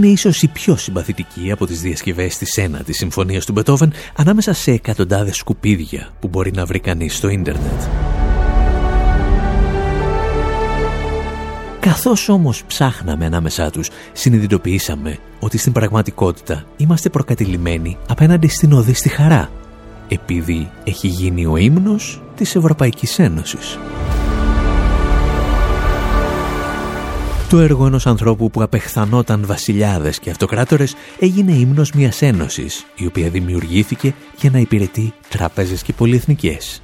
Έγινε 0.00 0.12
ίσως 0.12 0.42
η 0.42 0.48
πιο 0.48 0.76
συμπαθητική 0.76 1.50
από 1.50 1.66
τις 1.66 1.80
διασκευές 1.80 2.38
της 2.38 2.56
ένατης 2.56 2.96
συμφωνίας 2.96 3.44
του 3.44 3.52
Μπετόβεν 3.52 3.92
ανάμεσα 4.16 4.52
σε 4.52 4.70
εκατοντάδες 4.70 5.36
σκουπίδια 5.36 6.08
που 6.20 6.28
μπορεί 6.28 6.52
να 6.52 6.64
βρει 6.66 6.80
κανείς 6.80 7.16
στο 7.16 7.28
ίντερνετ. 7.28 7.82
Καθώς 11.80 12.28
όμως 12.28 12.64
ψάχναμε 12.64 13.26
ανάμεσά 13.26 13.70
τους, 13.70 13.90
συνειδητοποιήσαμε 14.12 15.18
ότι 15.40 15.58
στην 15.58 15.72
πραγματικότητα 15.72 16.64
είμαστε 16.76 17.08
προκατηλημένοι 17.08 17.96
απέναντι 18.08 18.48
στην 18.48 18.72
οδή 18.72 18.94
στη 18.94 19.08
χαρά, 19.08 19.50
επειδή 20.08 20.70
έχει 20.84 21.06
γίνει 21.06 21.46
ο 21.46 21.56
ύμνος 21.56 22.22
της 22.36 22.54
Ευρωπαϊκής 22.56 23.18
Ένωσης. 23.18 23.78
Το 27.50 27.58
έργο 27.58 27.86
ενός 27.86 28.06
ανθρώπου 28.06 28.50
που 28.50 28.62
απεχθανόταν 28.62 29.46
βασιλιάδες 29.46 30.18
και 30.18 30.30
αυτοκράτορες 30.30 30.94
έγινε 31.18 31.52
ύμνος 31.52 31.92
μιας 31.92 32.22
ένωσης, 32.22 32.86
η 32.94 33.06
οποία 33.06 33.28
δημιουργήθηκε 33.28 34.14
για 34.36 34.50
να 34.50 34.58
υπηρετεί 34.58 35.12
τράπεζες 35.28 35.82
και 35.82 35.92
πολυεθνικές. 35.92 36.82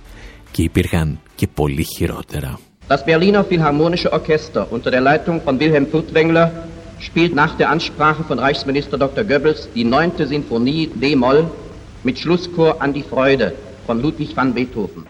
Και 0.51 0.62
υπήρχαν 0.62 1.19
και 1.35 1.47
πολύ 1.55 1.83
χειρότερα. 1.83 2.59
Das 2.89 3.05
Berliner 3.05 3.45
Philharmonische 3.51 4.12
Orchester 4.12 4.67
unter 4.71 4.91
der 4.91 5.03
Leitung 5.11 5.41
von 5.45 5.55
Wilhelm 5.61 5.87
Furtwängler 5.93 6.47
spielt 7.07 7.33
nach 7.43 7.53
der 7.61 7.69
Ansprache 7.75 8.23
von 8.29 8.39
Reichsminister 8.47 8.97
Dr. 9.05 9.25
Goebbels 9.31 9.61
die 9.75 9.85
9. 9.85 10.27
Sinfonie 10.33 10.91
D-Moll 11.03 11.41
mit 12.07 12.19
Schlusschor 12.19 12.71
an 12.83 12.93
die 12.97 13.07
Freude 13.12 13.47
von 13.87 13.97
Ludwig 14.03 14.31
van 14.39 14.49
Beethoven. 14.57 15.03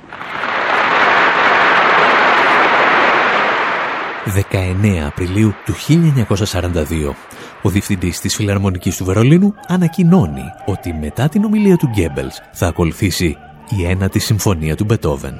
19 4.26 4.96
Απριλίου 5.06 5.54
του 5.64 5.74
1942, 5.74 7.14
ο 7.62 7.68
διευθυντής 7.68 8.20
της 8.20 8.34
Φιλαρμονικής 8.34 8.96
του 8.96 9.04
Βερολίνου 9.04 9.54
ανακοινώνει 9.66 10.44
ότι 10.64 10.92
μετά 10.92 11.28
την 11.28 11.44
ομιλία 11.44 11.76
του 11.76 11.86
Γκέμπελς 11.86 12.40
θα 12.52 12.66
ακολουθήσει 12.66 13.36
η 13.78 13.84
ένατη 13.84 14.18
συμφωνία 14.18 14.76
του 14.76 14.84
Μπετόβεν, 14.84 15.34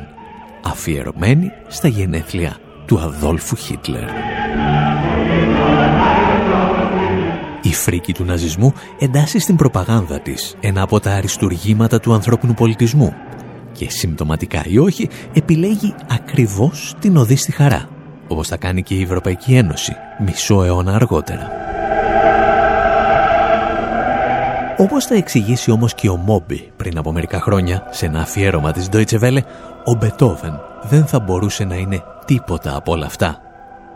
αφιερωμένη 0.63 1.51
στα 1.69 1.89
γενέθλια 1.89 2.57
του 2.87 2.99
Αδόλφου 2.99 3.57
Χίτλερ. 3.57 4.09
Η 7.63 7.73
φρίκη 7.73 8.13
του 8.13 8.25
ναζισμού 8.25 8.73
εντάσσει 8.99 9.39
στην 9.39 9.57
προπαγάνδα 9.57 10.21
της 10.21 10.57
ένα 10.61 10.83
από 10.83 11.01
τα 11.01 11.11
αριστουργήματα 11.11 12.01
του 12.01 12.13
ανθρώπινου 12.13 12.55
πολιτισμού 12.55 13.15
και 13.73 13.91
συμπτωματικά 13.91 14.63
ή 14.67 14.79
όχι 14.79 15.09
επιλέγει 15.33 15.95
ακριβώς 16.09 16.95
την 17.01 17.17
οδή 17.17 17.37
στη 17.37 17.53
χαρά 17.53 17.96
όπως 18.29 18.49
θα 18.49 18.57
κάνει 18.57 18.83
και 18.83 18.95
η 18.95 19.03
Ευρωπαϊκή 19.03 19.55
Ένωση 19.55 19.97
μισό 20.19 20.63
αιώνα 20.63 20.95
αργότερα. 20.95 21.51
Όπως 24.79 25.05
θα 25.05 25.15
εξηγήσει 25.15 25.71
όμως 25.71 25.95
και 25.95 26.09
ο 26.09 26.17
Μόμπι 26.17 26.73
πριν 26.77 26.99
από 26.99 27.13
μερικά 27.13 27.41
χρόνια 27.41 27.87
σε 27.91 28.07
ένα 28.07 28.21
αφιέρωμα 28.21 28.73
της 28.73 28.89
Deutsche 28.93 29.21
Welle, 29.21 29.43
ο 29.85 29.95
Μπετόβεν 29.95 30.61
δεν 30.83 31.07
θα 31.07 31.21
μπορούσε 31.21 31.65
να 31.65 31.75
είναι 31.75 32.03
τίποτα 32.25 32.77
από 32.77 32.93
όλα 32.93 33.07
αυτά. 33.07 33.41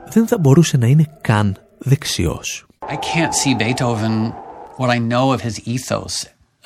Δεν 0.09 0.27
θα 0.27 0.39
μπορούσε 0.39 0.77
να 0.77 0.87
είναι 0.87 1.07
καν 1.21 1.57
δεξιός. 1.79 2.67
I 2.89 2.97
can't 2.97 3.35
see 3.35 3.55
Beethoven, 3.55 4.33
what 4.79 4.91
I 4.91 4.99
know 4.99 5.27
of 5.33 5.41
his 5.43 5.57
ethos, 5.75 6.15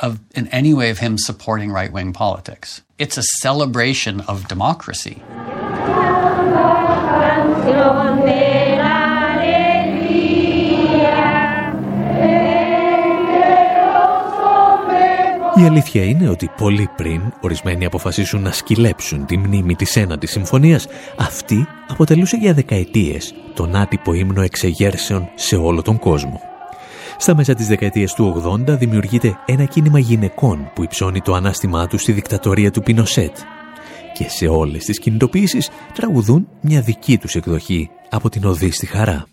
of 0.06 0.12
in 0.34 0.46
any 0.60 0.72
way 0.80 0.88
of 0.94 0.98
him 0.98 1.14
supporting 1.18 1.70
right-wing 1.80 2.12
politics. 2.12 2.68
It's 3.04 3.18
a 3.18 3.26
celebration 3.46 4.14
of 4.30 4.36
democracy. 4.54 5.16
Η 15.56 15.66
αλήθεια 15.66 16.04
είναι 16.04 16.28
ότι 16.28 16.50
πολύ 16.56 16.88
πριν 16.96 17.32
ορισμένοι 17.40 17.84
αποφασίσουν 17.84 18.42
να 18.42 18.52
σκυλέψουν 18.52 19.26
τη 19.26 19.36
μνήμη 19.36 19.74
της 19.74 19.96
ένατης 19.96 20.30
συμφωνίας, 20.30 20.86
αυτή 21.16 21.66
αποτελούσε 21.88 22.36
για 22.36 22.54
δεκαετίες 22.54 23.34
τον 23.54 23.76
άτυπο 23.76 24.14
ύμνο 24.14 24.42
εξεγέρσεων 24.42 25.28
σε 25.34 25.56
όλο 25.56 25.82
τον 25.82 25.98
κόσμο. 25.98 26.40
Στα 27.16 27.34
μέσα 27.34 27.54
της 27.54 27.66
δεκαετίας 27.66 28.14
του 28.14 28.42
80 28.68 28.78
δημιουργείται 28.78 29.38
ένα 29.46 29.64
κίνημα 29.64 29.98
γυναικών 29.98 30.70
που 30.74 30.82
υψώνει 30.82 31.20
το 31.20 31.34
ανάστημά 31.34 31.86
τους 31.86 32.02
στη 32.02 32.12
δικτατορία 32.12 32.70
του 32.70 32.82
Πινοσέτ 32.82 33.36
και 34.14 34.28
σε 34.28 34.46
όλες 34.46 34.84
τις 34.84 34.98
κινητοποιήσεις 34.98 35.70
τραγουδούν 35.94 36.48
μια 36.60 36.80
δική 36.80 37.18
τους 37.18 37.34
εκδοχή 37.34 37.90
από 38.10 38.28
την 38.28 38.44
οδή 38.44 38.70
στη 38.70 38.86
χαρά. 38.86 39.26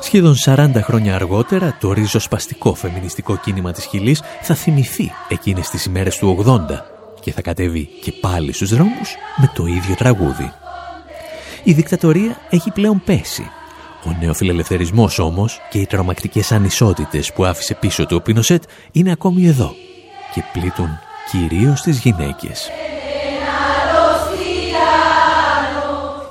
Σχεδόν 0.00 0.34
40 0.44 0.70
χρόνια 0.82 1.14
αργότερα, 1.14 1.76
το 1.80 1.92
ριζοσπαστικό 1.92 2.74
φεμινιστικό 2.74 3.36
κίνημα 3.36 3.72
της 3.72 3.84
Χιλής 3.84 4.22
θα 4.42 4.54
θυμηθεί 4.54 5.10
εκείνες 5.28 5.68
τις 5.68 5.84
ημέρες 5.84 6.16
του 6.16 6.44
80 6.46 6.97
και 7.20 7.32
θα 7.32 7.42
κατέβει 7.42 7.88
και 8.02 8.12
πάλι 8.12 8.52
στους 8.52 8.70
δρόμους 8.70 9.16
με 9.36 9.50
το 9.54 9.66
ίδιο 9.66 9.94
τραγούδι. 9.94 10.52
Η 11.64 11.72
δικτατορία 11.72 12.36
έχει 12.50 12.70
πλέον 12.70 13.02
πέσει. 13.04 13.50
Ο 14.06 14.16
νεοφιλελευθερισμός 14.20 15.18
όμως 15.18 15.60
και 15.70 15.78
οι 15.78 15.86
τρομακτικές 15.86 16.52
ανισότητες 16.52 17.32
που 17.32 17.44
άφησε 17.44 17.74
πίσω 17.74 18.06
του 18.06 18.16
ο 18.16 18.22
Πινοσέτ 18.22 18.62
είναι 18.92 19.10
ακόμη 19.10 19.46
εδώ 19.46 19.74
και 20.34 20.42
πλήττουν 20.52 20.88
κυρίως 21.30 21.80
τις 21.80 21.98
γυναίκες. 21.98 22.70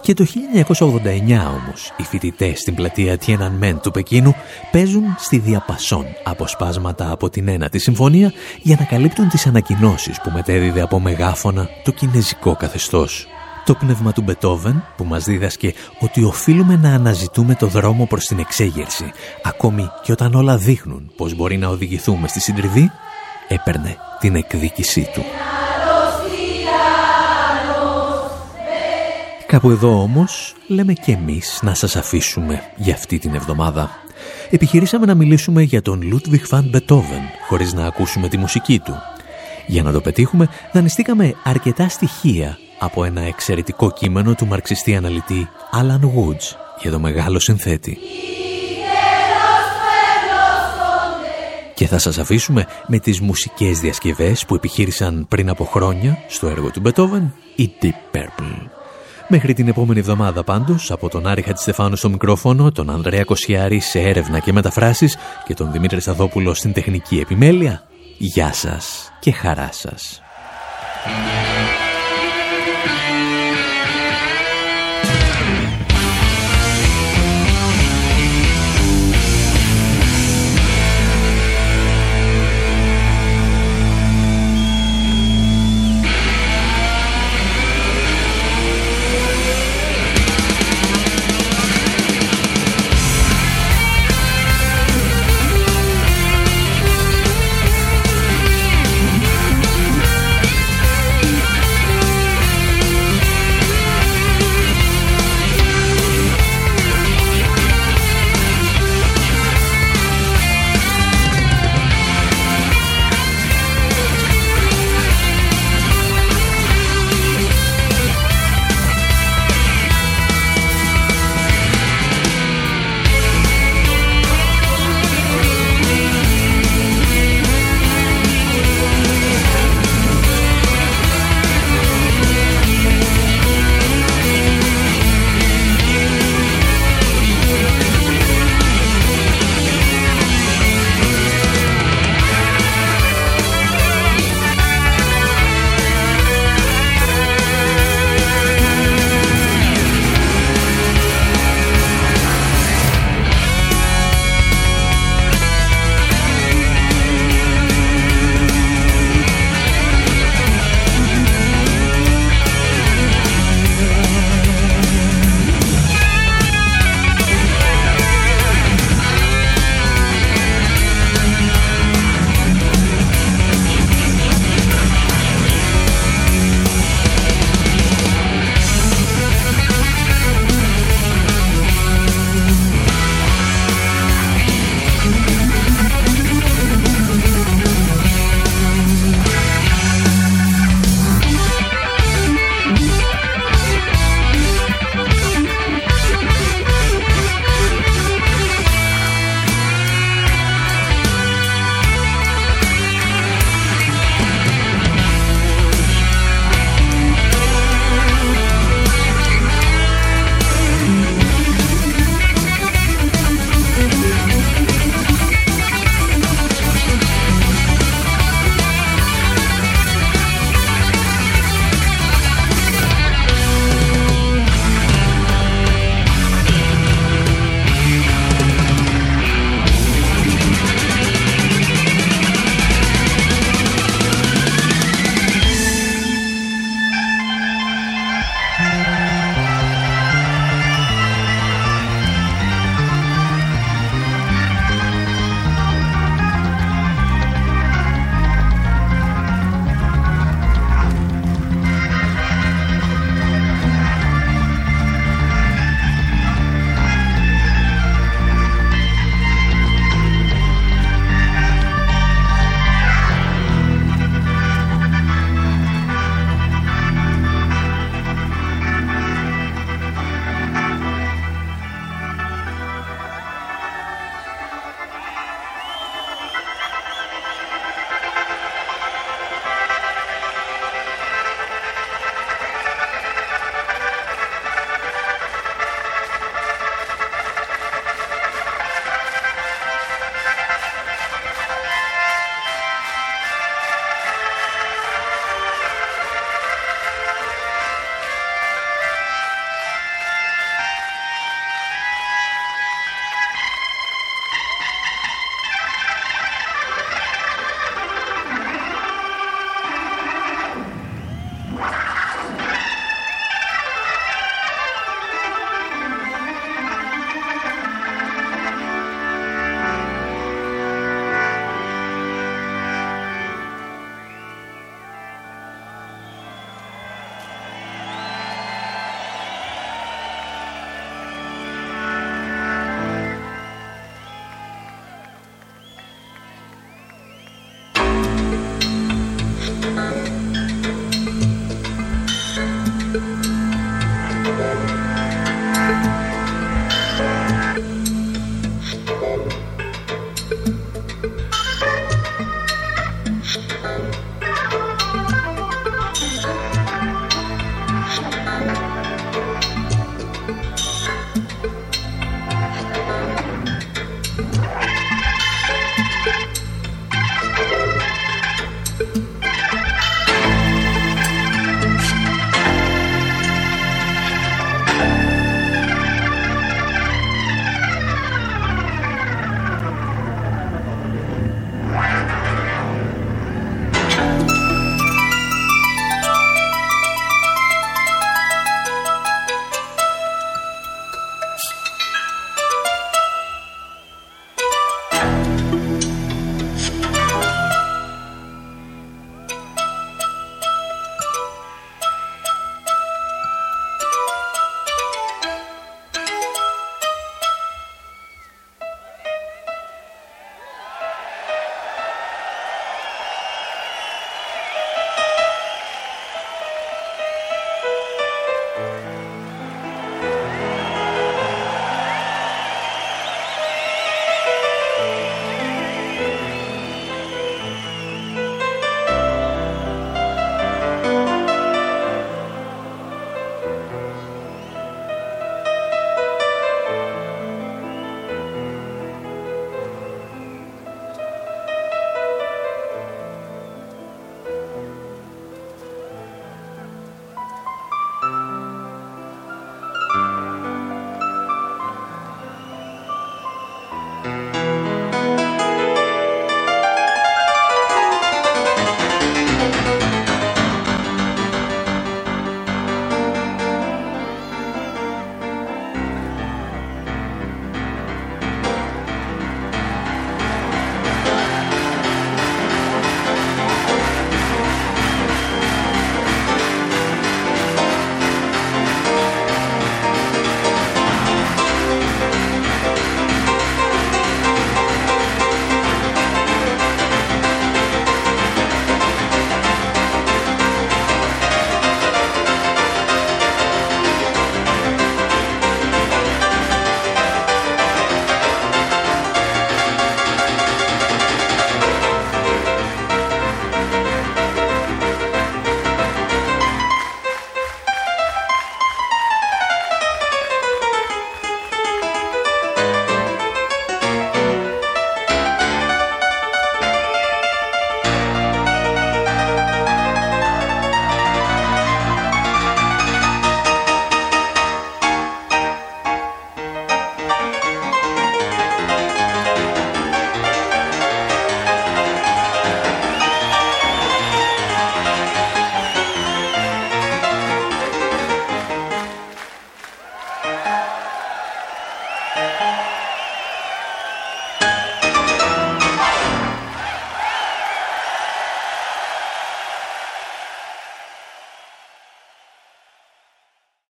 Και 0.08 0.14
το 0.14 0.26
1989 0.26 0.90
όμως, 1.30 1.94
οι 1.98 2.04
φοιτητές 2.04 2.60
στην 2.60 2.76
πλατεία 2.76 3.18
Tiananmen 3.26 3.76
του 3.82 3.92
Πεκίνου 3.92 4.36
παίζουν 4.72 5.04
στη 5.18 5.38
διαπασόν 5.38 6.06
αποσπάσματα 6.24 7.12
από 7.12 7.30
την 7.30 7.48
ένατη 7.48 7.80
συμφωνία 7.80 8.34
για 8.62 8.76
να 8.80 8.86
καλύπτουν 8.86 9.30
τις 9.30 9.48
ανακοινώσεις 9.48 10.22
που 10.22 10.32
μετέδιδε 10.34 10.82
από 10.82 11.00
μεγάφωνα 11.00 11.70
το 11.84 11.92
κινέζικο 11.92 12.56
καθεστώς. 12.56 13.28
Το 13.66 13.74
πνεύμα 13.74 14.12
του 14.12 14.22
Μπετόβεν 14.22 14.84
που 14.98 15.04
μας 15.04 15.24
δίδασκε 15.24 15.74
ότι 16.00 16.24
οφείλουμε 16.24 16.76
να 16.76 16.94
αναζητούμε 16.94 17.56
το 17.56 17.68
δρόμο 17.68 18.06
προς 18.06 18.26
την 18.26 18.40
εξέγερση, 18.40 19.12
ακόμη 19.44 19.90
και 20.04 20.12
όταν 20.12 20.34
όλα 20.34 20.58
δείχνουν 20.58 21.12
πως 21.16 21.36
μπορεί 21.36 21.58
να 21.58 21.68
οδηγηθούμε 21.68 22.28
στη 22.28 22.40
συντριβή, 22.40 22.92
έπαιρνε 23.48 23.98
την 24.20 24.36
εκδίκησή 24.36 25.10
του. 25.14 25.24
Κάπου 29.48 29.70
εδώ 29.70 30.02
όμως 30.02 30.56
λέμε 30.68 30.94
και 30.94 31.12
εμείς 31.12 31.60
να 31.62 31.74
σας 31.74 31.96
αφήσουμε 31.96 32.62
για 32.76 32.94
αυτή 32.94 33.18
την 33.18 33.36
εβδομάδα. 33.36 33.90
Επιχειρήσαμε 34.50 35.06
να 35.06 35.16
μιλήσουμε 35.16 35.62
για 35.62 35.82
τον 35.82 36.02
Ludwig 36.04 36.50
van 36.50 36.76
Beethoven 36.76 37.22
χωρίς 37.48 37.74
να 37.74 37.86
ακούσουμε 37.86 38.28
τη 38.28 38.38
μουσική 38.38 38.80
του. 38.80 38.96
Για 39.68 39.84
να 39.84 39.92
το 39.92 40.02
πετύχουμε 40.02 40.50
δανειστήκαμε 40.74 41.36
αρκετά 41.44 41.90
στοιχεία 41.90 42.58
από 42.80 43.04
ένα 43.04 43.22
εξαιρετικό 43.22 43.92
κείμενο 43.92 44.36
του 44.36 44.48
μαρξιστή 44.48 44.96
αναλυτή 44.96 45.50
Alan 45.74 46.02
Woods 46.02 46.56
για 46.82 46.92
το 46.92 47.00
μεγάλο 47.00 47.40
συνθέτη. 47.40 47.98
Και 51.74 51.88
θα 51.88 51.98
σας 51.98 52.18
αφήσουμε 52.18 52.66
με 52.88 53.00
τις 53.00 53.22
μουσικές 53.22 53.80
διασκευές 53.80 54.46
που 54.46 54.56
επιχείρησαν 54.56 55.26
πριν 55.30 55.50
από 55.50 55.66
χρόνια 55.66 56.18
στο 56.28 56.48
έργο 56.48 56.72
του 56.72 56.82
Beethoven, 56.86 57.32
η 57.56 57.72
Deep 57.82 58.16
Purple. 58.18 58.77
Μέχρι 59.30 59.54
την 59.54 59.68
επόμενη 59.68 60.00
εβδομάδα 60.00 60.44
πάντως, 60.44 60.92
από 60.92 61.10
τον 61.10 61.28
Άρη 61.28 61.42
Χατζηστεφάνου 61.42 61.96
στο 61.96 62.10
μικρόφωνο, 62.10 62.72
τον 62.72 62.90
Ανδρέα 62.90 63.24
Κοσιάρη 63.24 63.80
σε 63.80 64.00
έρευνα 64.00 64.40
και 64.40 64.52
μεταφράσεις 64.52 65.18
και 65.46 65.54
τον 65.54 65.72
Δημήτρη 65.72 66.02
Σαδόπουλο 66.02 66.54
στην 66.54 66.74
τεχνική 66.74 67.20
επιμέλεια, 67.20 67.84
γεια 68.18 68.54
σας 68.54 69.12
και 69.20 69.32
χαρά 69.32 69.70
σας. 69.72 70.22